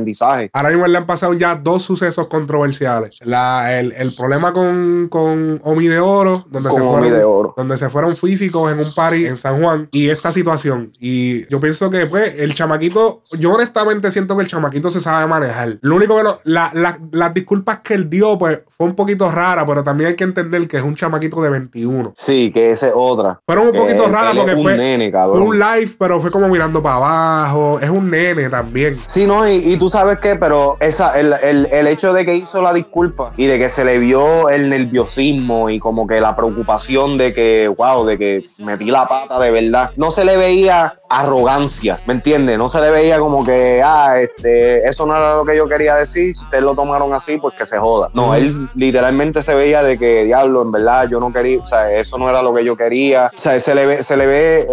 Ahora 0.52 0.70
mismo 0.70 0.86
le 0.86 0.96
han 0.96 1.06
pasado 1.06 1.32
ya 1.34 1.54
dos 1.54 1.82
sucesos 1.82 2.26
controversiales. 2.26 3.18
el, 3.20 4.14
problema 4.16 4.52
con, 4.52 5.08
con 5.08 5.60
Omi 5.64 5.86
de 5.86 6.00
Oro, 6.00 6.46
donde, 6.50 6.70
se 6.70 6.80
fueron, 6.80 7.52
donde 7.56 7.76
se 7.76 7.88
fueron 7.88 8.16
físicos 8.16 8.72
en 8.72 8.80
un 8.80 8.92
party 8.94 9.26
en 9.26 9.36
San 9.36 9.60
Juan, 9.60 9.88
y 9.92 10.08
esta 10.08 10.32
situación. 10.32 10.92
Y 10.98 11.48
yo 11.48 11.60
pienso 11.60 11.90
que, 11.90 12.06
pues, 12.06 12.34
el 12.38 12.54
chamaquito, 12.54 13.22
yo 13.38 13.52
honestamente 13.52 14.10
siento 14.10 14.36
que 14.36 14.42
el 14.42 14.48
chamaquito 14.48 14.90
se 14.90 15.00
sabe 15.00 15.26
manejar. 15.26 15.78
Lo 15.82 15.96
único 15.96 16.16
que 16.16 16.22
no, 16.22 16.38
las 16.44 17.34
disculpas 17.34 17.80
que 17.80 17.94
él 17.94 18.08
dio, 18.08 18.38
pues, 18.38 18.60
fue 18.68 18.86
un 18.86 18.94
poquito 18.94 19.30
rara, 19.30 19.66
pero 19.66 19.84
también 19.84 20.08
hay 20.08 20.16
que 20.16 20.24
entender 20.24 20.66
que 20.66 20.78
es 20.78 20.82
un 20.82 20.96
chamaquito 20.96 21.42
de 21.42 21.50
21. 21.50 22.14
Sí, 22.16 22.50
que 22.50 22.70
esa 22.70 22.88
es 22.88 22.94
otra. 22.96 23.38
Fueron 23.44 23.66
un 23.66 23.74
poquito 23.74 24.08
rara 24.08 24.32
porque 24.34 24.56
fue, 24.56 25.12
fue 25.12 25.40
un 25.40 25.58
live, 25.58 25.90
pero 25.98 26.18
fue 26.18 26.30
como 26.30 26.48
mirando 26.48 26.82
para 26.82 26.96
abajo. 26.96 27.78
Es 27.78 27.90
un 27.90 28.10
nene 28.10 28.48
también. 28.48 28.98
Sí, 29.06 29.26
no, 29.26 29.46
y, 29.46 29.56
y 29.56 29.76
tú 29.76 29.89
sabes 29.90 30.18
qué, 30.20 30.36
pero 30.36 30.76
esa, 30.80 31.18
el, 31.18 31.34
el, 31.42 31.68
el, 31.70 31.86
hecho 31.86 32.12
de 32.12 32.24
que 32.24 32.34
hizo 32.36 32.62
la 32.62 32.72
disculpa 32.72 33.32
y 33.36 33.46
de 33.46 33.58
que 33.58 33.68
se 33.68 33.84
le 33.84 33.98
vio 33.98 34.48
el 34.48 34.70
nerviosismo 34.70 35.68
y 35.68 35.78
como 35.78 36.06
que 36.06 36.20
la 36.20 36.36
preocupación 36.36 37.18
de 37.18 37.34
que, 37.34 37.68
wow, 37.68 38.04
de 38.06 38.18
que 38.18 38.46
metí 38.58 38.86
la 38.86 39.06
pata 39.06 39.38
de 39.38 39.50
verdad, 39.50 39.90
no 39.96 40.10
se 40.10 40.24
le 40.24 40.36
veía 40.36 40.94
arrogancia, 41.08 41.98
¿me 42.06 42.14
entiendes? 42.14 42.56
No 42.56 42.68
se 42.68 42.80
le 42.80 42.90
veía 42.90 43.18
como 43.18 43.44
que, 43.44 43.82
ah, 43.84 44.20
este, 44.20 44.88
eso 44.88 45.04
no 45.06 45.16
era 45.16 45.34
lo 45.34 45.44
que 45.44 45.56
yo 45.56 45.68
quería 45.68 45.96
decir, 45.96 46.32
si 46.32 46.44
ustedes 46.44 46.62
lo 46.62 46.74
tomaron 46.74 47.12
así, 47.12 47.36
pues 47.36 47.54
que 47.56 47.66
se 47.66 47.78
joda. 47.78 48.08
No, 48.14 48.34
él 48.34 48.68
literalmente 48.76 49.42
se 49.42 49.54
veía 49.54 49.82
de 49.82 49.98
que, 49.98 50.24
diablo, 50.24 50.62
en 50.62 50.70
verdad, 50.70 51.08
yo 51.08 51.18
no 51.18 51.32
quería, 51.32 51.60
o 51.60 51.66
sea, 51.66 51.92
eso 51.92 52.16
no 52.16 52.30
era 52.30 52.42
lo 52.42 52.54
que 52.54 52.64
yo 52.64 52.76
quería. 52.76 53.30
O 53.34 53.38
sea, 53.38 53.58
se 53.58 53.74
le 53.74 53.86
ve, 53.86 54.02
se 54.04 54.16
le 54.16 54.26
ve 54.26 54.68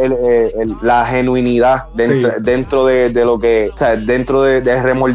la 0.81 1.05
genuinidad 1.07 1.85
dentro, 1.95 2.85
de, 2.85 3.09
lo 3.25 3.39
que, 3.39 3.71
o 3.73 3.77
sea, 3.77 3.95
dentro 3.95 4.43
de, 4.43 4.61
del 4.61 4.83
remordimiento 4.83 5.06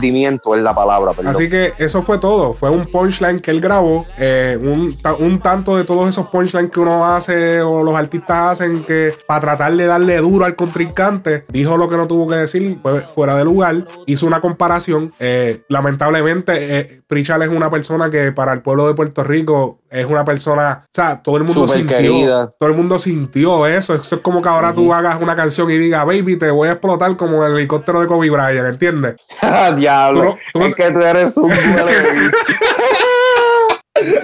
es 0.54 0.62
la 0.62 0.75
palabra. 0.75 1.12
Así 1.25 1.49
que 1.49 1.72
eso 1.78 2.02
fue 2.02 2.18
todo, 2.18 2.52
fue 2.52 2.70
un 2.70 2.87
punchline 2.87 3.40
que 3.40 3.50
él 3.50 3.61
grabó, 3.61 4.06
eh, 4.18 4.58
un, 4.61 4.96
un 5.18 5.40
tanto 5.40 5.76
de 5.76 5.84
todos 5.84 6.08
esos 6.08 6.26
punchlines 6.28 6.70
que 6.70 6.80
uno 6.80 7.06
hace 7.06 7.61
o 7.62 7.82
los 7.82 7.94
artistas 7.94 8.52
hacen 8.52 8.84
que 8.84 9.14
para 9.26 9.40
tratar 9.40 9.72
de 9.75 9.87
darle 9.87 10.16
duro 10.18 10.44
al 10.44 10.56
contrincante 10.56 11.44
dijo 11.49 11.76
lo 11.76 11.88
que 11.88 11.96
no 11.96 12.06
tuvo 12.06 12.28
que 12.28 12.37
decir, 12.37 12.78
pues, 12.82 13.04
fuera 13.04 13.37
de 13.37 13.44
lugar, 13.44 13.87
hizo 14.06 14.26
una 14.26 14.40
comparación. 14.40 15.12
Eh, 15.18 15.62
lamentablemente, 15.68 16.78
eh, 16.78 17.02
es 17.12 17.49
una 17.49 17.70
persona 17.70 18.11
que 18.11 18.32
para 18.32 18.52
el 18.52 18.62
pueblo 18.62 18.87
de 18.87 18.94
Puerto 18.94 19.22
Rico 19.22 19.80
es 19.90 20.06
una 20.06 20.25
persona, 20.25 20.84
o 20.84 20.88
sea, 20.90 21.22
todo 21.22 21.37
el 21.37 21.44
mundo 21.44 21.68
sintió, 21.68 22.54
todo 22.58 22.70
el 22.70 22.76
mundo 22.76 22.99
sintió 22.99 23.66
eso. 23.66 23.94
Eso 23.94 24.16
es 24.16 24.22
como 24.22 24.40
que 24.40 24.49
ahora 24.49 24.72
tú 24.72 24.92
hagas 24.92 25.20
una 25.20 25.37
canción 25.37 25.70
y 25.70 25.76
digas, 25.76 26.06
baby, 26.06 26.37
te 26.37 26.50
voy 26.50 26.68
a 26.68 26.72
explotar 26.72 27.14
como 27.16 27.44
el 27.44 27.56
helicóptero 27.56 28.00
de 28.00 28.06
Kobe 28.06 28.30
Bryant, 28.30 28.66
¿entiendes? 28.66 29.16
Diablo, 29.83 30.39
es 30.55 30.75
que 30.77 30.91
tú 30.93 31.01
eres 31.01 31.37
un 31.37 31.51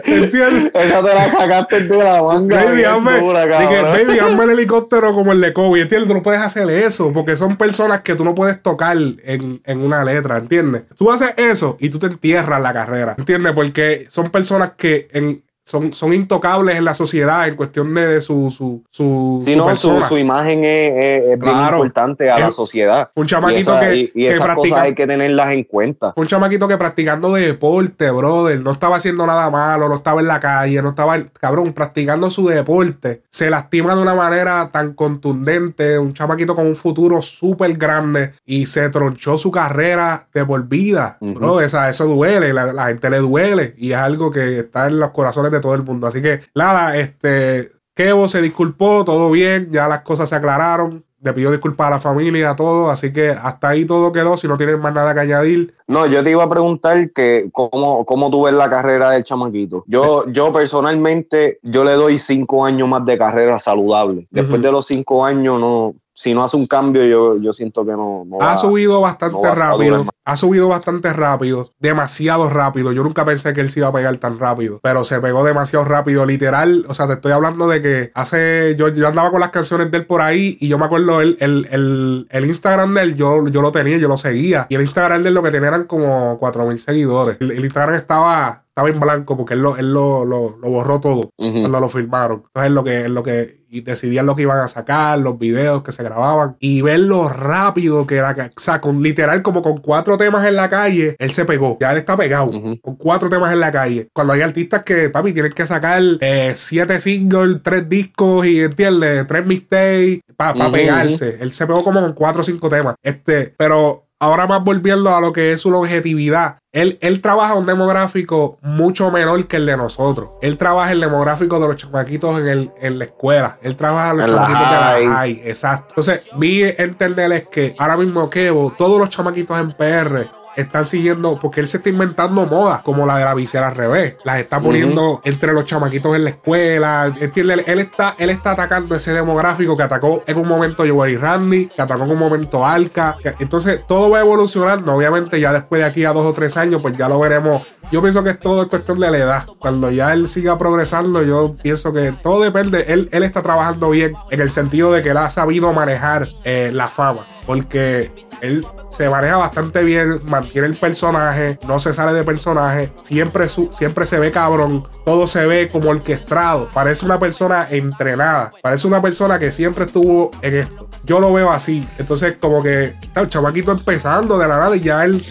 ¿Entiendes? 0.04 0.72
Esa 0.74 1.02
te 1.02 1.14
la 1.14 1.28
sacaste 1.28 1.80
de 1.84 1.98
la 1.98 2.22
manga. 2.22 2.64
Baby, 2.64 2.84
hazme, 2.84 3.20
baby, 3.20 4.18
hazme 4.18 4.44
el 4.44 4.50
helicóptero 4.50 5.12
como 5.12 5.32
el 5.32 5.40
de 5.40 5.52
Kobe. 5.52 5.80
¿Entiendes? 5.80 6.08
Tú 6.08 6.14
no 6.14 6.22
puedes 6.22 6.40
hacer 6.40 6.68
eso 6.70 7.12
porque 7.12 7.36
son 7.36 7.56
personas 7.56 8.00
que 8.02 8.14
tú 8.14 8.24
no 8.24 8.34
puedes 8.34 8.62
tocar 8.62 8.96
en, 8.96 9.60
en 9.64 9.80
una 9.80 10.04
letra. 10.04 10.38
¿Entiendes? 10.38 10.84
Tú 10.96 11.10
haces 11.10 11.34
eso 11.36 11.76
y 11.80 11.90
tú 11.90 11.98
te 11.98 12.06
entierras 12.06 12.60
la 12.60 12.72
carrera. 12.72 13.14
¿Entiendes? 13.18 13.52
Porque 13.52 14.06
son 14.08 14.30
personas 14.30 14.72
que 14.76 15.08
en, 15.12 15.42
son, 15.68 15.92
son 15.92 16.14
intocables 16.14 16.78
en 16.78 16.84
la 16.84 16.94
sociedad 16.94 17.46
en 17.46 17.54
cuestión 17.54 17.92
de, 17.92 18.22
su, 18.22 18.50
su, 18.50 18.82
su, 18.88 19.38
sí, 19.44 19.54
no, 19.54 19.76
su, 19.76 20.16
imagen 20.16 20.64
es, 20.64 21.38
bien 21.38 21.56
importante 21.58 22.30
a 22.30 22.38
la 22.38 22.52
sociedad. 22.52 23.10
Un 23.14 23.26
chamaquito 23.26 23.78
que, 23.78 24.10
y, 24.14 24.26
esas 24.26 24.54
cosas 24.54 24.80
hay 24.80 24.94
que 24.94 25.06
tenerlas 25.06 25.52
en 25.52 25.64
cuenta. 25.64 26.14
Un 26.16 26.26
chamaquito 26.26 26.66
que 26.68 26.78
practicando 26.78 27.34
deporte, 27.34 28.10
brother, 28.10 28.58
no 28.60 28.70
estaba 28.70 28.96
haciendo 28.96 29.26
nada 29.26 29.50
malo, 29.50 29.90
no 29.90 29.96
estaba 29.96 30.22
en 30.22 30.28
la 30.28 30.40
calle, 30.40 30.80
no 30.80 30.90
estaba, 30.90 31.18
cabrón, 31.38 31.74
practicando 31.74 32.30
su 32.30 32.48
deporte, 32.48 33.24
se 33.28 33.50
lastima 33.50 33.94
de 33.94 34.00
una 34.00 34.14
manera 34.14 34.70
tan 34.72 34.94
contundente, 34.94 35.98
un 35.98 36.14
chamaquito 36.14 36.56
con 36.56 36.66
un 36.66 36.76
futuro 36.76 37.20
súper 37.20 37.76
grande 37.76 38.32
y 38.46 38.64
se 38.64 38.88
tronchó 38.88 39.36
su 39.36 39.50
carrera 39.50 40.28
de 40.32 40.46
por 40.46 40.66
vida, 40.66 41.18
bro, 41.20 41.60
esa, 41.60 41.90
eso 41.90 42.06
duele, 42.06 42.54
la, 42.54 42.72
la 42.72 42.86
gente 42.86 43.10
le 43.10 43.18
duele 43.18 43.74
y 43.76 43.92
es 43.92 43.98
algo 43.98 44.30
que 44.30 44.60
está 44.60 44.86
en 44.86 44.98
los 44.98 45.10
corazones 45.10 45.52
de 45.52 45.57
todo 45.60 45.74
el 45.74 45.82
mundo. 45.82 46.06
Así 46.06 46.22
que, 46.22 46.40
nada, 46.54 46.96
este, 46.96 47.72
Kevo 47.94 48.28
se 48.28 48.40
disculpó, 48.40 49.04
todo 49.04 49.30
bien, 49.30 49.70
ya 49.72 49.88
las 49.88 50.02
cosas 50.02 50.28
se 50.28 50.36
aclararon. 50.36 51.04
Le 51.20 51.32
pidió 51.32 51.50
disculpas 51.50 51.88
a 51.88 51.90
la 51.90 51.98
familia, 51.98 52.50
a 52.50 52.54
todo, 52.54 52.90
así 52.90 53.12
que 53.12 53.30
hasta 53.30 53.70
ahí 53.70 53.84
todo 53.84 54.12
quedó, 54.12 54.36
si 54.36 54.46
no 54.46 54.56
tienen 54.56 54.78
más 54.78 54.94
nada 54.94 55.12
que 55.14 55.20
añadir. 55.20 55.74
No, 55.88 56.06
yo 56.06 56.22
te 56.22 56.30
iba 56.30 56.44
a 56.44 56.48
preguntar 56.48 57.10
que 57.10 57.48
cómo, 57.52 58.04
cómo 58.04 58.30
tú 58.30 58.44
ves 58.44 58.54
la 58.54 58.70
carrera 58.70 59.10
del 59.10 59.24
chamaquito. 59.24 59.82
Yo, 59.88 60.28
yo 60.28 60.52
personalmente, 60.52 61.58
yo 61.64 61.82
le 61.82 61.94
doy 61.94 62.18
cinco 62.18 62.64
años 62.64 62.86
más 62.86 63.04
de 63.04 63.18
carrera 63.18 63.58
saludable. 63.58 64.28
Después 64.30 64.62
de 64.62 64.70
los 64.70 64.86
cinco 64.86 65.24
años, 65.24 65.58
no, 65.58 65.96
si 66.18 66.34
no 66.34 66.42
hace 66.42 66.56
un 66.56 66.66
cambio, 66.66 67.04
yo, 67.04 67.40
yo 67.40 67.52
siento 67.52 67.86
que 67.86 67.92
no. 67.92 68.26
ha 68.40 68.56
subido 68.56 69.00
bastante 69.00 69.54
rápido. 69.54 70.04
Ha 70.24 70.36
subido 70.36 70.66
bastante 70.66 71.12
rápido. 71.12 71.70
Demasiado 71.78 72.50
rápido. 72.50 72.90
Yo 72.90 73.04
nunca 73.04 73.24
pensé 73.24 73.52
que 73.52 73.60
él 73.60 73.70
se 73.70 73.78
iba 73.78 73.88
a 73.88 73.92
pegar 73.92 74.16
tan 74.16 74.36
rápido. 74.36 74.80
Pero 74.82 75.04
se 75.04 75.20
pegó 75.20 75.44
demasiado 75.44 75.84
rápido. 75.84 76.26
Literal. 76.26 76.84
O 76.88 76.94
sea, 76.94 77.06
te 77.06 77.12
estoy 77.12 77.30
hablando 77.30 77.68
de 77.68 77.80
que 77.80 78.10
hace. 78.14 78.74
Yo, 78.76 78.88
yo 78.88 79.06
andaba 79.06 79.30
con 79.30 79.38
las 79.38 79.50
canciones 79.50 79.92
de 79.92 79.98
él 79.98 80.06
por 80.06 80.20
ahí. 80.20 80.56
Y 80.60 80.66
yo 80.66 80.76
me 80.76 80.86
acuerdo 80.86 81.20
el, 81.20 81.36
el, 81.38 82.26
el, 82.28 82.44
Instagram 82.46 82.94
de 82.94 83.02
él. 83.02 83.14
Yo, 83.14 83.46
yo 83.46 83.62
lo 83.62 83.70
tenía, 83.70 83.96
yo 83.98 84.08
lo 84.08 84.18
seguía. 84.18 84.66
Y 84.68 84.74
el 84.74 84.80
Instagram 84.80 85.22
de 85.22 85.28
él 85.28 85.34
lo 85.36 85.42
que 85.44 85.52
tenía 85.52 85.68
eran 85.68 85.84
como 85.84 86.36
4000 86.38 86.78
seguidores. 86.80 87.36
el 87.40 87.64
Instagram 87.64 87.94
estaba 87.94 88.64
estaba 88.78 88.88
en 88.90 89.00
blanco 89.00 89.36
porque 89.36 89.54
él 89.54 89.62
lo, 89.62 89.76
él 89.76 89.92
lo, 89.92 90.24
lo, 90.24 90.56
borró 90.60 91.00
todo 91.00 91.30
cuando 91.36 91.80
lo 91.80 91.88
filmaron. 91.88 92.44
Entonces, 92.46 92.72
lo 92.72 92.84
que, 92.84 93.08
lo 93.08 93.22
que 93.22 93.58
y 93.70 93.82
decidían 93.82 94.24
lo 94.24 94.34
que 94.34 94.42
iban 94.42 94.60
a 94.60 94.68
sacar, 94.68 95.18
los 95.18 95.38
videos 95.38 95.82
que 95.82 95.92
se 95.92 96.02
grababan 96.02 96.56
y 96.58 96.80
ver 96.80 97.00
lo 97.00 97.28
rápido 97.28 98.06
que 98.06 98.16
era. 98.16 98.34
O 98.56 98.60
sea, 98.60 98.80
con 98.80 99.02
literal, 99.02 99.42
como 99.42 99.62
con 99.62 99.78
cuatro 99.78 100.16
temas 100.16 100.46
en 100.46 100.56
la 100.56 100.70
calle, 100.70 101.16
él 101.18 101.32
se 101.32 101.44
pegó. 101.44 101.76
Ya 101.80 101.92
él 101.92 101.98
está 101.98 102.16
pegado 102.16 102.50
con 102.80 102.96
cuatro 102.96 103.28
temas 103.28 103.52
en 103.52 103.60
la 103.60 103.72
calle. 103.72 104.08
Cuando 104.12 104.32
hay 104.32 104.40
artistas 104.40 104.84
que, 104.84 105.10
papi, 105.10 105.32
tienen 105.32 105.52
que 105.52 105.66
sacar 105.66 106.02
eh, 106.20 106.52
siete 106.56 107.00
singles, 107.00 107.58
tres 107.62 107.88
discos 107.88 108.46
y, 108.46 108.60
¿entiendes? 108.60 109.26
Tres 109.26 109.44
mixtapes 109.44 110.20
para 110.36 110.70
pegarse. 110.70 111.36
Él 111.40 111.52
se 111.52 111.66
pegó 111.66 111.84
como 111.84 112.00
con 112.00 112.14
cuatro 112.14 112.40
o 112.40 112.44
cinco 112.44 112.68
temas. 112.68 112.94
Este, 113.02 113.52
pero 113.56 114.07
ahora 114.20 114.46
más 114.46 114.62
volviendo 114.64 115.14
a 115.14 115.20
lo 115.20 115.32
que 115.32 115.52
es 115.52 115.60
su 115.60 115.70
longevidad, 115.70 116.58
él, 116.72 116.98
él, 117.00 117.22
trabaja 117.22 117.54
un 117.54 117.66
demográfico 117.66 118.58
mucho 118.62 119.10
menor 119.10 119.46
que 119.46 119.56
el 119.56 119.66
de 119.66 119.76
nosotros. 119.76 120.30
Él 120.42 120.58
trabaja 120.58 120.92
el 120.92 121.00
demográfico 121.00 121.58
de 121.58 121.66
los 121.66 121.76
chamaquitos 121.76 122.38
en, 122.40 122.46
el, 122.46 122.70
en 122.80 122.98
la 122.98 123.06
escuela. 123.06 123.58
Él 123.62 123.74
trabaja 123.74 124.14
los 124.14 124.26
chamaquitos 124.26 124.70
de 124.70 125.06
la 125.06 125.14
high. 125.16 125.42
Exacto. 125.44 125.86
Entonces, 125.90 126.22
vi 126.36 126.62
entenderles 126.62 127.48
que 127.48 127.74
ahora 127.78 127.96
mismo 127.96 128.28
Kevo, 128.28 128.74
todos 128.76 129.00
los 129.00 129.08
chamaquitos 129.08 129.58
en 129.58 129.72
PR 129.72 130.37
están 130.56 130.84
siguiendo, 130.84 131.38
porque 131.40 131.60
él 131.60 131.68
se 131.68 131.78
está 131.78 131.88
inventando 131.88 132.46
moda, 132.46 132.82
como 132.82 133.06
la 133.06 133.18
de 133.18 133.24
la 133.24 133.34
visera 133.34 133.68
al 133.68 133.74
revés. 133.74 134.16
Las 134.24 134.38
está 134.38 134.60
poniendo 134.60 135.20
entre 135.24 135.52
los 135.52 135.64
chamaquitos 135.64 136.16
en 136.16 136.24
la 136.24 136.30
escuela. 136.30 137.12
Él, 137.20 137.64
él, 137.66 137.78
está, 137.78 138.14
él 138.18 138.30
está 138.30 138.52
atacando 138.52 138.94
ese 138.94 139.12
demográfico 139.12 139.76
que 139.76 139.82
atacó 139.82 140.22
en 140.26 140.36
un 140.38 140.48
momento 140.48 140.84
Joey 140.86 141.16
Randy, 141.16 141.66
que 141.66 141.82
atacó 141.82 142.04
en 142.04 142.12
un 142.12 142.18
momento 142.18 142.64
Alka. 142.64 143.16
Entonces, 143.38 143.80
todo 143.86 144.10
va 144.10 144.20
evolucionando. 144.20 144.94
Obviamente, 144.94 145.40
ya 145.40 145.52
después 145.52 145.80
de 145.80 145.86
aquí 145.86 146.04
a 146.04 146.12
dos 146.12 146.26
o 146.26 146.32
tres 146.32 146.56
años, 146.56 146.82
pues 146.82 146.96
ya 146.96 147.08
lo 147.08 147.18
veremos. 147.18 147.62
Yo 147.90 148.02
pienso 148.02 148.22
que 148.22 148.30
es 148.30 148.38
todo 148.38 148.68
cuestión 148.68 149.00
de 149.00 149.10
la 149.10 149.16
edad. 149.16 149.46
Cuando 149.58 149.90
ya 149.90 150.12
él 150.12 150.28
siga 150.28 150.58
progresando, 150.58 151.22
yo 151.22 151.56
pienso 151.62 151.92
que 151.92 152.12
todo 152.12 152.42
depende. 152.42 152.84
Él, 152.88 153.08
él 153.12 153.22
está 153.22 153.42
trabajando 153.42 153.90
bien 153.90 154.14
en 154.30 154.40
el 154.40 154.50
sentido 154.50 154.92
de 154.92 155.02
que 155.02 155.10
él 155.10 155.16
ha 155.16 155.30
sabido 155.30 155.72
manejar 155.72 156.28
eh, 156.44 156.70
la 156.72 156.88
fama. 156.88 157.22
Porque 157.46 158.27
él 158.40 158.66
se 158.90 159.08
maneja 159.08 159.36
bastante 159.36 159.84
bien, 159.84 160.20
mantiene 160.26 160.66
el 160.66 160.76
personaje, 160.76 161.58
no 161.66 161.78
se 161.78 161.92
sale 161.92 162.12
de 162.12 162.24
personaje, 162.24 162.92
siempre, 163.02 163.48
su, 163.48 163.68
siempre 163.72 164.06
se 164.06 164.18
ve 164.18 164.30
cabrón, 164.30 164.86
todo 165.04 165.26
se 165.26 165.46
ve 165.46 165.68
como 165.70 165.90
orquestado, 165.90 166.68
parece 166.72 167.04
una 167.04 167.18
persona 167.18 167.68
entrenada, 167.70 168.52
parece 168.62 168.86
una 168.86 169.02
persona 169.02 169.38
que 169.38 169.52
siempre 169.52 169.84
estuvo 169.84 170.30
en 170.42 170.56
esto. 170.56 170.88
Yo 171.04 171.20
lo 171.20 171.32
veo 171.32 171.50
así, 171.50 171.88
entonces 171.98 172.36
como 172.40 172.62
que 172.62 172.94
el 173.14 173.28
chamaquito 173.28 173.72
empezando 173.72 174.38
de 174.38 174.48
la 174.48 174.58
nada 174.58 174.76
y 174.76 174.80
ya 174.80 175.04
él 175.04 175.24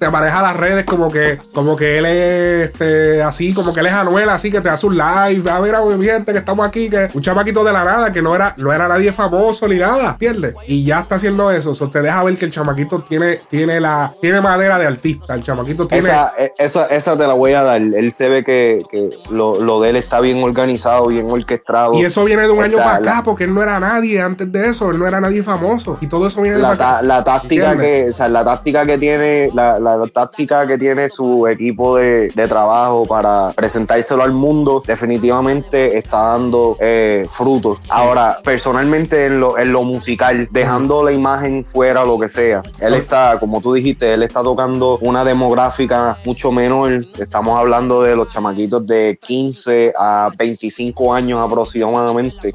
te 0.00 0.08
maneja 0.08 0.40
las 0.40 0.56
redes 0.56 0.86
como 0.86 1.10
que, 1.10 1.38
como 1.52 1.76
que 1.76 1.98
él 1.98 2.06
es 2.06 2.70
este, 2.70 3.22
así, 3.22 3.52
como 3.52 3.74
que 3.74 3.80
él 3.80 3.86
es 3.86 3.92
Anuel, 3.92 4.30
así 4.30 4.50
que 4.50 4.62
te 4.62 4.70
hace 4.70 4.86
un 4.86 4.96
live. 4.96 5.50
A 5.50 5.60
ver, 5.60 5.74
a 5.74 5.84
mi 5.84 6.06
gente, 6.06 6.32
que 6.32 6.38
estamos 6.38 6.66
aquí, 6.66 6.88
que 6.88 7.10
un 7.12 7.20
chamaquito 7.20 7.62
de 7.62 7.70
la 7.70 7.84
nada, 7.84 8.10
que 8.10 8.22
no 8.22 8.34
era, 8.34 8.54
no 8.56 8.72
era 8.72 8.88
nadie 8.88 9.12
famoso 9.12 9.68
ni 9.68 9.76
nada, 9.76 10.12
¿entiendes? 10.12 10.54
Y 10.66 10.86
ya 10.86 11.00
está 11.00 11.16
haciendo 11.16 11.50
eso. 11.50 11.72
O 11.78 11.90
te 11.90 12.00
deja 12.00 12.24
ver 12.24 12.38
que 12.38 12.46
el 12.46 12.50
chamaquito 12.50 13.02
tiene, 13.02 13.42
tiene 13.50 13.78
la, 13.78 14.14
tiene 14.22 14.40
madera 14.40 14.78
de 14.78 14.86
artista. 14.86 15.34
El 15.34 15.42
chamaquito 15.42 15.86
tiene. 15.86 16.08
Esa, 16.08 16.32
e, 16.38 16.54
esa, 16.56 16.86
esa 16.86 17.18
te 17.18 17.26
la 17.26 17.34
voy 17.34 17.52
a 17.52 17.62
dar. 17.62 17.82
Él 17.82 18.10
se 18.14 18.30
ve 18.30 18.42
que, 18.42 18.82
que 18.90 19.10
lo, 19.28 19.60
lo, 19.60 19.82
de 19.82 19.90
él 19.90 19.96
está 19.96 20.20
bien 20.20 20.42
organizado, 20.42 21.08
bien 21.08 21.30
orquestado. 21.30 21.92
Y 21.92 22.06
eso 22.06 22.24
viene 22.24 22.44
de 22.44 22.50
un 22.50 22.62
año 22.62 22.78
para 22.78 22.96
acá, 22.96 23.20
porque 23.22 23.44
él 23.44 23.52
no 23.52 23.62
era 23.62 23.78
nadie 23.78 24.22
antes 24.22 24.50
de 24.50 24.70
eso, 24.70 24.90
él 24.92 24.98
no 24.98 25.06
era 25.06 25.20
nadie 25.20 25.42
famoso. 25.42 25.98
Y 26.00 26.06
todo 26.06 26.26
eso 26.26 26.40
viene 26.40 26.56
de 26.56 26.62
la, 26.62 26.70
acá. 26.70 27.02
La 27.02 27.22
táctica 27.22 27.76
que, 27.76 28.08
o 28.08 28.12
sea, 28.12 28.30
la 28.30 28.46
táctica 28.46 28.86
que 28.86 28.96
tiene, 28.96 29.50
la, 29.52 29.78
la 29.78 29.89
táctica 30.12 30.66
que 30.66 30.78
tiene 30.78 31.08
su 31.08 31.46
equipo 31.46 31.96
de, 31.96 32.30
trabajo 32.48 33.04
para 33.04 33.52
presentárselo 33.54 34.22
al 34.22 34.32
mundo, 34.32 34.82
definitivamente 34.84 35.96
está 35.98 36.30
dando 36.32 36.76
eh, 36.80 37.26
frutos. 37.30 37.78
Ahora, 37.88 38.40
personalmente 38.42 39.26
en 39.26 39.40
lo, 39.40 39.58
en 39.58 39.72
lo 39.72 39.84
musical, 39.84 40.48
dejando 40.50 41.04
la 41.04 41.12
imagen 41.12 41.64
fuera, 41.64 42.04
lo 42.04 42.18
que 42.18 42.28
sea, 42.28 42.62
él 42.80 42.94
está, 42.94 43.38
como 43.38 43.60
tú 43.60 43.74
dijiste, 43.74 44.14
él 44.14 44.22
está 44.22 44.42
tocando 44.42 44.98
una 45.02 45.24
demográfica 45.24 46.18
mucho 46.24 46.50
menor. 46.50 47.06
Estamos 47.18 47.58
hablando 47.58 48.02
de 48.02 48.16
los 48.16 48.28
chamaquitos 48.28 48.86
de 48.86 49.18
15 49.22 49.92
a 49.96 50.30
25 50.36 51.14
años 51.14 51.38
aproximadamente. 51.38 52.52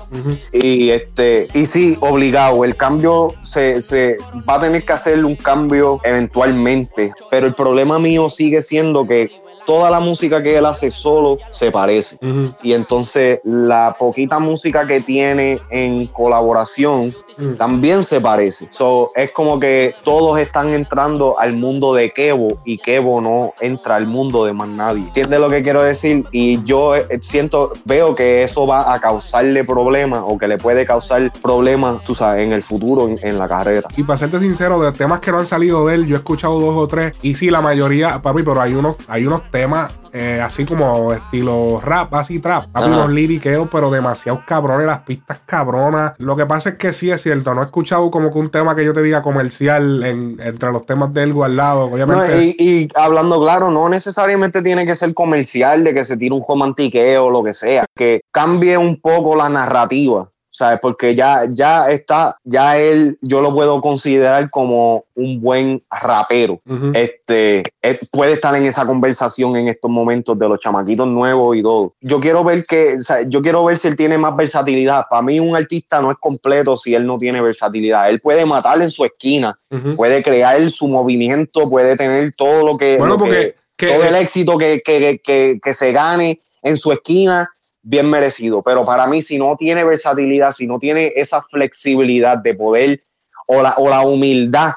Y 0.51 0.89
este, 0.89 1.47
y 1.53 1.65
sí, 1.65 1.97
obligado, 2.01 2.63
el 2.63 2.75
cambio 2.75 3.29
se, 3.41 3.81
se 3.81 4.17
va 4.47 4.55
a 4.55 4.59
tener 4.61 4.83
que 4.83 4.93
hacer 4.93 5.23
un 5.23 5.35
cambio 5.35 5.99
eventualmente, 6.03 7.13
pero 7.29 7.47
el 7.47 7.53
problema 7.53 7.99
mío 7.99 8.29
sigue 8.29 8.61
siendo 8.61 9.07
que 9.07 9.29
toda 9.65 9.89
la 9.89 9.99
música 9.99 10.41
que 10.41 10.57
él 10.57 10.65
hace 10.65 10.91
solo 10.91 11.37
se 11.51 11.71
parece. 11.71 12.17
Y 12.61 12.73
entonces 12.73 13.39
la 13.43 13.95
poquita 13.97 14.39
música 14.39 14.85
que 14.87 15.01
tiene 15.01 15.59
en 15.69 16.07
colaboración 16.07 17.13
también 17.57 18.03
se 18.03 18.21
parece. 18.21 18.67
So, 18.71 19.11
es 19.15 19.31
como 19.31 19.59
que 19.59 19.95
todos 20.03 20.39
están 20.39 20.73
entrando 20.73 21.37
al 21.39 21.55
mundo 21.55 21.93
de 21.93 22.11
Kevo 22.11 22.59
y 22.65 22.77
Kevo 22.77 23.21
no 23.21 23.53
entra 23.59 23.95
al 23.95 24.07
mundo 24.07 24.45
de 24.45 24.53
más 24.53 24.69
nadie. 24.69 25.03
¿Entiendes 25.07 25.39
lo 25.39 25.49
que 25.49 25.63
quiero 25.63 25.83
decir? 25.83 26.25
Y 26.31 26.63
yo 26.63 26.95
eh, 26.95 27.07
siento, 27.21 27.73
veo 27.83 28.15
que 28.15 28.43
eso 28.43 28.65
va 28.65 28.93
a 28.93 28.99
causarle 28.99 29.63
problemas 29.63 30.21
o 30.25 30.37
que 30.37 30.47
le 30.47 30.57
puede 30.57 30.85
causar 30.85 31.31
problemas, 31.41 32.03
tú 32.03 32.15
sabes, 32.15 32.43
en 32.43 32.53
el 32.53 32.63
futuro, 32.63 33.09
en, 33.09 33.35
la 33.35 33.49
carrera. 33.49 33.87
Y 33.97 34.03
para 34.03 34.17
serte 34.17 34.39
sincero, 34.39 34.79
de 34.79 34.85
los 34.85 34.93
temas 34.93 35.19
que 35.19 35.31
no 35.31 35.39
han 35.39 35.45
salido 35.45 35.85
de 35.87 35.95
él, 35.95 36.05
yo 36.07 36.15
he 36.15 36.19
escuchado 36.19 36.59
dos 36.59 36.75
o 36.77 36.87
tres. 36.87 37.13
Y 37.21 37.35
sí, 37.35 37.49
la 37.49 37.61
mayoría, 37.61 38.21
papi, 38.21 38.43
pero 38.43 38.61
hay 38.61 38.73
unos, 38.73 38.95
hay 39.07 39.25
unos 39.25 39.41
temas 39.55 39.93
eh, 40.11 40.39
así 40.41 40.65
como 40.65 41.13
estilo 41.13 41.81
rap, 41.81 42.13
así 42.13 42.39
trap. 42.39 42.67
Hay 42.73 42.85
unos 42.85 43.09
liriqueos, 43.09 43.67
pero 43.69 43.89
demasiado 43.89 44.41
cabrones, 44.45 44.87
las 44.87 45.01
pistas 45.01 45.39
cabronas. 45.45 46.13
Lo 46.19 46.37
que 46.37 46.45
pasa 46.45 46.69
es 46.69 46.75
que 46.75 46.93
sí 46.93 47.11
es 47.11 47.21
cierto, 47.21 47.53
no 47.53 47.61
he 47.61 47.65
escuchado 47.65 48.09
como 48.11 48.31
que 48.31 48.39
un 48.39 48.49
tema 48.49 48.75
que 48.75 48.85
yo 48.85 48.93
te 48.93 49.01
diga 49.01 49.21
comercial 49.21 50.03
entre 50.03 50.71
los 50.71 50.85
temas 50.85 51.11
de 51.13 51.23
él 51.23 51.33
guardado. 51.33 51.85
Obviamente. 51.85 52.55
y, 52.57 52.87
hablando 52.95 53.41
claro, 53.41 53.71
no 53.71 53.89
necesariamente 53.89 54.61
tiene 54.61 54.85
que 54.85 54.95
ser 54.95 55.13
comercial, 55.13 55.83
de 55.83 55.93
que 55.93 56.05
se 56.05 56.15
tire 56.15 56.33
un 56.33 56.43
romantiqueo 56.47 57.25
o 57.25 57.29
lo 57.29 57.43
que 57.43 57.53
sea. 57.53 57.85
Que 57.93 58.21
cambie 58.31 58.77
un 58.77 59.01
poco 59.01 59.35
la 59.35 59.49
narrativa. 59.49 60.29
¿Sabes? 60.55 60.79
Porque 60.81 61.15
ya, 61.15 61.49
ya 61.51 61.89
está, 61.89 62.37
ya 62.45 62.77
él, 62.77 63.17
yo 63.19 63.41
lo 63.41 63.53
puedo 63.53 63.81
considerar 63.81 64.49
como 64.49 65.03
un 65.13 65.41
buen 65.41 65.83
rapero. 65.91 66.61
Este, 66.93 67.61
puede 68.09 68.33
estar 68.33 68.55
en 68.55 68.65
esa 68.65 68.85
conversación 68.85 69.57
en 69.57 69.67
estos 69.67 69.91
momentos 69.91 70.39
de 70.39 70.47
los 70.47 70.61
chamaquitos 70.61 71.07
nuevos 71.07 71.57
y 71.57 71.61
todo. 71.61 71.93
Yo 71.99 72.21
quiero 72.21 72.45
ver 72.45 72.65
que, 72.65 72.95
yo 73.27 73.41
quiero 73.41 73.65
ver 73.65 73.77
si 73.77 73.89
él 73.89 73.97
tiene 73.97 74.17
más 74.17 74.33
versatilidad. 74.37 75.07
Para 75.09 75.23
mí 75.23 75.41
un 75.41 75.57
artista 75.57 76.01
no 76.01 76.09
es 76.09 76.17
completo 76.21 76.77
si 76.77 76.95
él 76.95 77.05
no 77.05 77.17
tiene 77.17 77.41
versatilidad. 77.41 78.09
Él 78.09 78.21
puede 78.21 78.45
matar 78.45 78.81
en 78.81 78.89
su 78.89 79.03
esquina, 79.03 79.59
puede 79.97 80.23
crear 80.23 80.69
su 80.69 80.87
movimiento, 80.87 81.69
puede 81.69 81.97
tener 81.97 82.33
todo 82.33 82.65
lo 82.65 82.77
que, 82.77 82.97
todo 82.97 84.03
el 84.05 84.15
éxito 84.15 84.57
que, 84.57 84.81
que, 84.85 85.19
que, 85.21 85.59
que 85.61 85.73
se 85.73 85.91
gane 85.91 86.39
en 86.63 86.77
su 86.77 86.93
esquina, 86.93 87.49
bien 87.85 88.09
merecido. 88.09 88.61
Pero 88.63 88.85
para 88.85 89.07
mí, 89.07 89.21
si 89.21 89.37
no 89.37 89.55
tiene 89.55 89.83
versatilidad, 89.85 90.51
si 90.51 90.67
no 90.67 90.79
tiene 90.79 91.13
esa 91.15 91.41
flexibilidad 91.41 92.37
de 92.37 92.55
poder 92.55 93.03
o 93.47 93.61
la, 93.61 93.75
o 93.77 93.87
la 93.87 94.01
humildad 94.01 94.73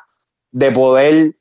de 0.53 0.71
poder 0.71 1.35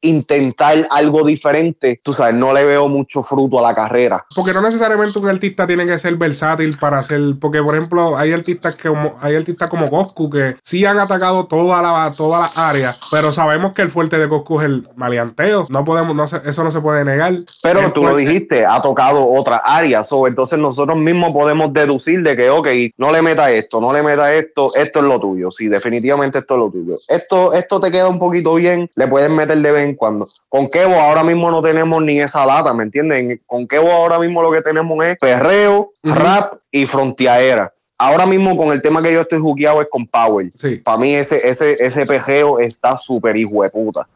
intentar 0.00 0.86
algo 0.90 1.24
diferente, 1.24 2.00
tú 2.02 2.12
sabes, 2.12 2.34
no 2.34 2.52
le 2.52 2.64
veo 2.64 2.88
mucho 2.88 3.22
fruto 3.22 3.58
a 3.58 3.62
la 3.62 3.74
carrera. 3.74 4.24
Porque 4.34 4.52
no 4.52 4.62
necesariamente 4.62 5.18
un 5.18 5.28
artista 5.28 5.66
tiene 5.66 5.86
que 5.86 5.98
ser 5.98 6.16
versátil 6.16 6.78
para 6.78 6.98
hacer, 6.98 7.20
porque 7.40 7.62
por 7.62 7.74
ejemplo, 7.74 8.16
hay 8.16 8.32
artistas 8.32 8.76
que 8.76 8.92
hay 9.20 9.34
artistas 9.36 9.68
como 9.68 9.90
Coscu 9.90 10.30
que 10.30 10.56
sí 10.62 10.84
han 10.84 10.98
atacado 10.98 11.46
toda 11.46 11.82
la 11.82 12.12
todas 12.16 12.42
las 12.42 12.56
áreas, 12.56 12.98
pero 13.10 13.32
sabemos 13.32 13.72
que 13.72 13.82
el 13.82 13.90
fuerte 13.90 14.18
de 14.18 14.28
Coscu 14.28 14.60
es 14.60 14.66
el 14.66 14.88
maleanteo, 14.96 15.66
no 15.68 15.84
podemos 15.84 16.14
no 16.14 16.24
eso 16.24 16.64
no 16.64 16.70
se 16.70 16.80
puede 16.80 17.04
negar. 17.04 17.34
Pero 17.62 17.92
tú 17.92 18.04
lo 18.04 18.16
dijiste, 18.16 18.64
ha 18.64 18.80
tocado 18.80 19.26
otras 19.26 19.60
áreas, 19.64 20.12
o 20.12 20.26
entonces 20.26 20.58
nosotros 20.58 20.96
mismos 20.96 21.32
podemos 21.32 21.72
deducir 21.72 22.22
de 22.22 22.36
que 22.36 22.50
ok, 22.50 22.68
no 22.96 23.10
le 23.12 23.22
meta 23.22 23.50
esto, 23.50 23.80
no 23.80 23.92
le 23.92 24.02
meta 24.02 24.34
esto, 24.34 24.74
esto 24.74 25.00
es 25.00 25.04
lo 25.04 25.18
tuyo, 25.18 25.50
sí, 25.50 25.68
definitivamente 25.68 26.38
esto 26.38 26.54
es 26.54 26.60
lo 26.60 26.70
tuyo. 26.70 26.98
Esto 27.08 27.52
esto 27.52 27.80
te 27.80 27.90
queda 27.90 28.08
un 28.08 28.18
poquito 28.18 28.54
bien, 28.54 28.90
le 28.94 29.06
puedes 29.08 29.30
meter 29.30 29.58
de 29.58 29.72
cuando. 29.94 30.28
Con 30.48 30.68
Kevo 30.68 30.94
ahora 30.94 31.22
mismo 31.22 31.50
no 31.50 31.62
tenemos 31.62 32.02
ni 32.02 32.20
esa 32.20 32.44
lata, 32.46 32.72
¿me 32.72 32.84
entienden? 32.84 33.40
Con 33.46 33.66
Kevo 33.66 33.90
ahora 33.90 34.18
mismo 34.18 34.42
lo 34.42 34.50
que 34.52 34.62
tenemos 34.62 35.04
es 35.04 35.16
perreo, 35.18 35.92
rap 36.02 36.54
y 36.70 36.86
frontiaera. 36.86 37.72
Ahora 38.00 38.26
mismo 38.26 38.56
con 38.56 38.72
el 38.72 38.80
tema 38.80 39.02
que 39.02 39.12
yo 39.12 39.22
estoy 39.22 39.40
jugueado 39.40 39.82
es 39.82 39.88
con 39.90 40.06
Power. 40.06 40.52
Para 40.84 40.98
mí 40.98 41.14
ese, 41.14 41.48
ese, 41.48 41.76
ese 41.80 42.06
pejeo 42.06 42.60
está 42.60 42.96
súper 42.96 43.36
hijo 43.36 43.64
de 43.64 43.70
puta. 43.70 44.08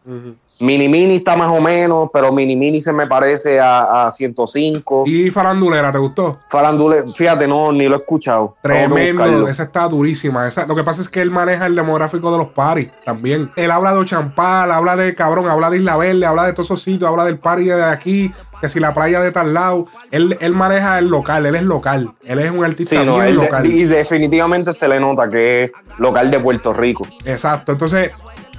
Mini 0.62 0.88
Mini 0.88 1.16
está 1.16 1.34
más 1.34 1.48
o 1.48 1.60
menos, 1.60 2.08
pero 2.12 2.32
Mini 2.32 2.54
Mini 2.54 2.80
se 2.80 2.92
me 2.92 3.08
parece 3.08 3.58
a, 3.58 4.06
a 4.06 4.12
105. 4.12 5.02
¿Y 5.06 5.28
Farandulera 5.32 5.90
te 5.90 5.98
gustó? 5.98 6.38
Farandulera, 6.48 7.04
fíjate, 7.12 7.48
no, 7.48 7.72
ni 7.72 7.88
lo 7.88 7.96
he 7.96 7.98
escuchado. 7.98 8.54
Tremendo, 8.62 9.48
esa 9.48 9.64
está 9.64 9.88
durísima. 9.88 10.46
Esa, 10.46 10.64
lo 10.66 10.76
que 10.76 10.84
pasa 10.84 11.00
es 11.00 11.08
que 11.08 11.20
él 11.20 11.32
maneja 11.32 11.66
el 11.66 11.74
demográfico 11.74 12.30
de 12.30 12.38
los 12.38 12.48
paris 12.48 12.90
también. 13.04 13.50
Él 13.56 13.72
habla 13.72 13.92
de 13.92 13.98
Ochampal, 13.98 14.70
habla 14.70 14.94
de 14.94 15.16
cabrón, 15.16 15.48
habla 15.48 15.68
de 15.68 15.78
Isla 15.78 15.96
Verde, 15.96 16.26
habla 16.26 16.44
de 16.44 16.52
todos 16.52 16.68
esos 16.68 16.82
sitios, 16.82 17.10
habla 17.10 17.24
del 17.24 17.40
party 17.40 17.64
de 17.64 17.82
aquí, 17.82 18.32
que 18.60 18.68
si 18.68 18.78
la 18.78 18.94
playa 18.94 19.20
de 19.20 19.32
tal 19.32 19.52
lado. 19.52 19.86
Él, 20.12 20.38
él 20.40 20.52
maneja 20.52 20.96
el 21.00 21.08
local, 21.08 21.44
él 21.44 21.56
es 21.56 21.64
local. 21.64 22.14
Él 22.24 22.38
es 22.38 22.52
un 22.52 22.64
artista 22.64 23.00
sí, 23.00 23.32
local. 23.32 23.66
y 23.66 23.82
definitivamente 23.82 24.72
se 24.72 24.86
le 24.86 25.00
nota 25.00 25.28
que 25.28 25.64
es 25.64 25.72
local 25.98 26.30
de 26.30 26.38
Puerto 26.38 26.72
Rico. 26.72 27.04
Exacto, 27.24 27.72
entonces... 27.72 28.12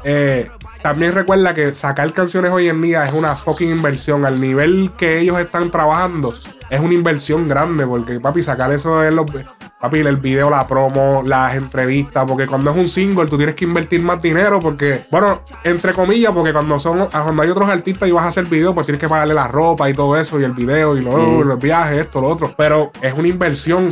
Eh, 0.03 0.50
también 0.81 1.13
recuerda 1.13 1.53
que 1.53 1.74
sacar 1.74 2.12
canciones 2.13 2.51
hoy 2.51 2.67
en 2.67 2.81
día 2.81 3.05
es 3.05 3.13
una 3.13 3.36
fucking 3.36 3.69
inversión. 3.69 4.25
Al 4.25 4.39
nivel 4.39 4.91
que 4.98 5.19
ellos 5.19 5.39
están 5.39 5.72
trabajando, 5.72 6.33
es 6.74 6.80
una 6.80 6.94
inversión 6.96 7.48
grande. 7.48 7.86
Porque, 7.86 8.20
papi, 8.20 8.42
sacar 8.42 8.72
eso 8.72 9.03
es 9.03 9.13
lo. 9.13 9.25
Papi, 9.25 10.00
el 10.00 10.18
video, 10.18 10.50
la 10.50 10.65
promo, 10.65 11.22
las 11.25 11.56
entrevistas. 11.56 12.25
Porque 12.27 12.48
cuando 12.48 12.72
es 12.72 12.77
un 12.77 12.89
single, 12.89 13.27
tú 13.27 13.38
tienes 13.38 13.53
que 13.53 13.65
invertir 13.65 14.01
más 14.01 14.22
dinero. 14.22 14.60
Porque, 14.60 15.06
bueno, 15.12 15.42
entre 15.63 15.94
comillas, 15.94 16.32
porque 16.32 16.51
cuando 16.51 16.80
son 16.80 17.08
cuando 17.08 17.44
hay 17.44 17.50
otros 17.50 17.70
artistas 17.70 18.10
y 18.10 18.12
vas 18.12 18.25
a 18.25 18.30
hacer 18.30 18.46
video, 18.46 18.74
pues 18.74 18.88
tienes 18.88 19.00
que 19.00 19.08
pagarle 19.08 19.36
la 19.36 19.48
ropa 19.48 19.88
y 19.89 19.94
todo 19.94 20.18
eso, 20.18 20.39
y 20.39 20.44
el 20.44 20.53
video, 20.53 20.98
y 20.98 21.01
luego 21.01 21.44
los 21.44 21.60
viajes, 21.60 22.00
esto, 22.00 22.22
lo 22.22 22.30
otro. 22.30 22.53
Pero 22.58 22.92
es 23.01 23.13
una 23.13 23.27
inversión. 23.27 23.89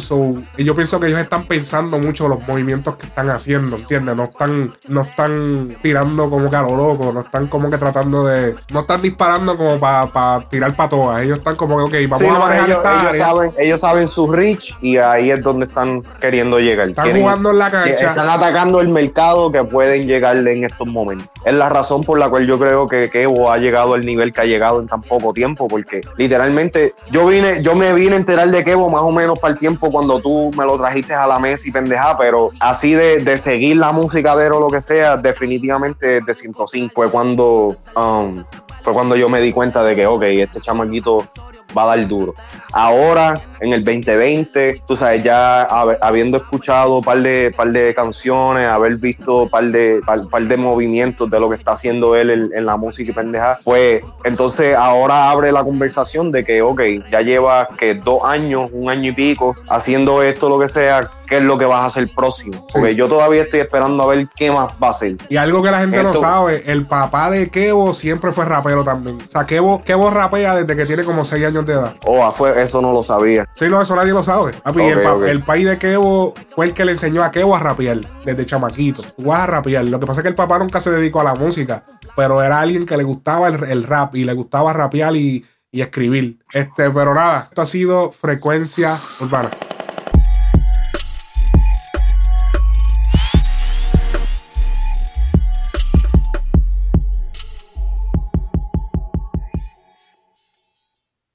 y 0.58 0.64
yo 0.64 0.76
pienso 0.76 1.00
que 1.00 1.08
ellos 1.08 1.20
están 1.20 1.44
pensando 1.44 2.00
mucho 2.00 2.28
los 2.28 2.48
movimientos 2.48 2.96
que 2.96 3.06
están 3.06 3.30
haciendo, 3.30 3.76
¿entiendes? 3.76 4.16
No 4.16 4.24
están, 4.24 4.72
no 4.88 5.02
están 5.02 5.78
tirando 5.84 6.30
como 6.30 6.50
que 6.50 6.56
a 6.56 6.64
lo 6.64 6.76
loco, 6.76 7.12
no 7.14 7.22
están 7.22 7.46
como 7.46 7.70
que 7.70 7.78
tratando 7.78 8.26
de. 8.26 8.56
No 8.72 8.82
están 8.82 9.04
disparando 9.04 9.56
como 9.56 9.80
para 9.80 10.42
tirar 10.50 10.76
para 10.76 10.90
todas. 10.90 11.22
Ellos 11.22 11.38
están 11.38 11.56
como 11.56 11.78
que, 11.78 12.04
ok, 12.04 12.10
vamos 12.10 12.36
a 12.36 12.40
manejar 12.40 12.71
ellos, 12.72 13.18
Saben, 13.18 13.52
ellos 13.58 13.80
saben 13.80 14.08
su 14.08 14.32
reach 14.32 14.76
y 14.82 14.98
ahí 14.98 15.32
es 15.32 15.42
donde 15.42 15.66
están 15.66 16.04
queriendo 16.20 16.60
llegar. 16.60 16.90
Están 16.90 17.20
jugando 17.20 17.52
en 17.52 17.58
la 17.58 17.72
cancha. 17.72 18.10
Están 18.10 18.30
atacando 18.30 18.82
el 18.82 18.90
mercado 18.90 19.52
que 19.52 19.64
pueden 19.64 20.08
llegarle 20.08 20.58
en 20.58 20.66
estos 20.66 20.88
momentos. 20.88 21.28
Es 21.46 21.54
la 21.54 21.70
razón 21.70 22.04
por 22.04 22.20
la 22.20 22.30
cual 22.30 22.46
yo 22.46 22.60
creo 22.60 22.88
que 22.88 23.10
Kevo 23.10 23.52
ha 23.52 23.58
llegado 23.58 23.94
al 23.94 24.06
nivel 24.06 24.32
que 24.34 24.42
ha 24.42 24.46
llegado 24.46 24.80
en 24.80 24.88
tan 24.88 25.02
poco 25.02 25.34
tiempo, 25.34 25.68
porque 25.68 26.02
literalmente 26.18 26.94
yo 27.10 27.26
vine, 27.26 27.64
yo 27.64 27.76
me 27.76 27.94
vine 27.94 28.14
a 28.14 28.18
enterar 28.18 28.50
de 28.50 28.64
Kevo 28.64 28.90
más 28.90 29.02
o 29.02 29.12
menos 29.12 29.40
para 29.40 29.54
el 29.54 29.58
tiempo 29.58 29.92
cuando 29.92 30.20
tú 30.20 30.52
me 30.56 30.66
lo 30.66 30.78
trajiste 30.78 31.14
a 31.14 31.26
la 31.26 31.40
mesa 31.40 31.68
y 31.68 31.72
pendeja, 31.72 32.18
pero 32.18 32.52
así 32.60 32.94
de, 32.94 33.20
de 33.24 33.38
seguir 33.38 33.78
la 33.78 33.92
música 33.92 34.36
de 34.36 34.42
o 34.50 34.60
lo 34.60 34.68
que 34.68 34.82
sea, 34.82 35.18
definitivamente 35.18 36.22
de 36.22 36.34
105 36.34 36.94
fue 36.94 37.10
cuando 37.10 37.78
um, 37.96 38.44
fue 38.84 38.94
cuando 38.94 39.16
yo 39.16 39.30
me 39.30 39.42
di 39.42 39.52
cuenta 39.52 39.84
de 39.84 39.96
que, 39.96 40.08
ok, 40.08 40.24
este 40.24 40.60
chamaquito 40.60 41.24
va 41.74 41.84
a 41.84 41.96
dar 41.96 42.06
duro. 42.06 42.36
Ahora, 42.72 43.40
en 43.62 43.74
el 43.74 43.84
2020, 43.84 44.82
tú 44.88 44.96
sabes, 44.96 45.24
ya 45.24 45.62
habiendo 46.02 46.38
escuchado 46.38 46.98
un 46.98 47.04
par 47.04 47.22
de, 47.22 47.52
par 47.56 47.72
de 47.72 47.94
canciones, 47.94 48.68
haber 48.68 48.96
visto 48.96 49.44
un 49.44 49.50
par 49.50 49.66
de, 49.66 50.02
par, 50.04 50.42
de 50.42 50.58
movimientos 50.58 51.30
de 51.30 51.40
lo 51.40 51.48
que 51.50 51.58
está 51.58 51.74
haciendo 51.74 52.16
él 52.16 52.52
en, 52.54 52.66
la 52.66 52.76
música 52.76 53.12
y 53.12 53.14
pendeja, 53.14 53.60
pues 53.64 54.04
entonces 54.24 54.76
ahora 54.76 55.30
abre 55.30 55.52
la 55.52 55.64
conversación 55.64 56.32
de 56.32 56.44
que, 56.44 56.62
ok, 56.62 56.82
ya 57.12 57.22
lleva 57.22 57.70
que 57.78 57.94
dos 57.94 58.20
años, 58.24 58.70
un 58.74 58.90
año 58.90 59.12
y 59.12 59.14
pico, 59.14 59.56
haciendo 59.70 60.24
esto, 60.24 60.50
lo 60.50 60.60
que 60.60 60.68
sea, 60.68 61.08
qué 61.28 61.38
es 61.38 61.44
lo 61.44 61.58
que 61.58 61.66
vas 61.66 61.84
a 61.84 61.86
hacer 61.86 62.10
próximo. 62.14 62.68
Porque 62.74 62.96
yo 62.96 63.08
todavía 63.08 63.44
estoy 63.44 63.62
esperando 63.62 64.04
a 64.04 64.08
ver 64.08 64.28
qué 64.36 64.52
más 64.52 64.74
va 64.84 64.90
a 64.90 64.92
hacer. 64.92 65.16
Y 65.30 65.38
algo 65.38 65.64
que 65.64 65.72
la 65.72 65.80
gente 65.80 66.04
no 66.04 66.14
sabe, 66.14 66.64
el 66.66 66.86
papá 66.86 67.30
de 67.30 67.50
Kevo 67.50 67.94
siempre 67.94 68.32
fue 68.32 68.46
rapero 68.46 68.84
también. 68.84 69.20
O 69.26 69.30
sea, 69.30 69.46
Kevo, 69.46 69.84
Kevo 69.84 70.10
rapea 70.10 70.56
desde 70.56 70.76
que 70.76 70.86
tiene 70.86 71.04
como 71.04 71.24
seis 71.24 71.46
años 71.46 71.66
de 71.66 71.74
edad. 71.74 71.96
Oh, 72.06 72.30
fue, 72.32 72.62
eso 72.62 72.82
no 72.82 72.92
lo 72.92 73.02
sabía. 73.02 73.48
Sí, 73.54 73.68
no, 73.68 73.82
eso 73.82 73.96
nadie 73.96 74.12
lo 74.12 74.24
sabe. 74.24 74.54
el, 75.28 75.42
país 75.42 75.68
de 75.68 75.78
Kevo 75.78 76.34
fue 76.56 76.68
el 76.68 76.74
que 76.74 76.86
le 76.86 76.94
enseñó 76.94 77.24
a 77.24 77.32
Kevo 77.32 77.56
a 77.56 77.60
rapear 77.60 78.00
desde 78.26 78.46
chamaquito. 78.46 79.04
Tú 79.04 79.34
a 79.34 79.46
rapear. 79.46 79.86
Lo 79.86 80.00
que 80.00 80.08
pasa 80.08 80.22
es 80.22 80.24
que 80.24 80.30
el 80.30 80.36
papá 80.36 80.58
nunca 80.60 80.80
se 80.80 80.92
dedicó 80.92 81.22
a 81.22 81.26
la 81.26 81.36
música, 81.36 81.84
pero 82.16 82.42
era 82.42 82.60
alguien 82.60 82.86
que 82.86 82.98
le 82.98 83.04
gustaba 83.04 83.48
el, 83.48 83.84
rap 83.84 84.16
y 84.16 84.24
le 84.24 84.34
gustaba 84.34 84.74
rapear 84.74 85.16
y, 85.16 85.46
y 85.72 85.82
escribir. 85.82 86.40
Este, 86.54 86.90
pero 86.90 87.14
nada, 87.14 87.48
esto 87.50 87.62
ha 87.62 87.66
sido 87.66 88.12
frecuencia 88.12 88.98
urbana. 89.20 89.50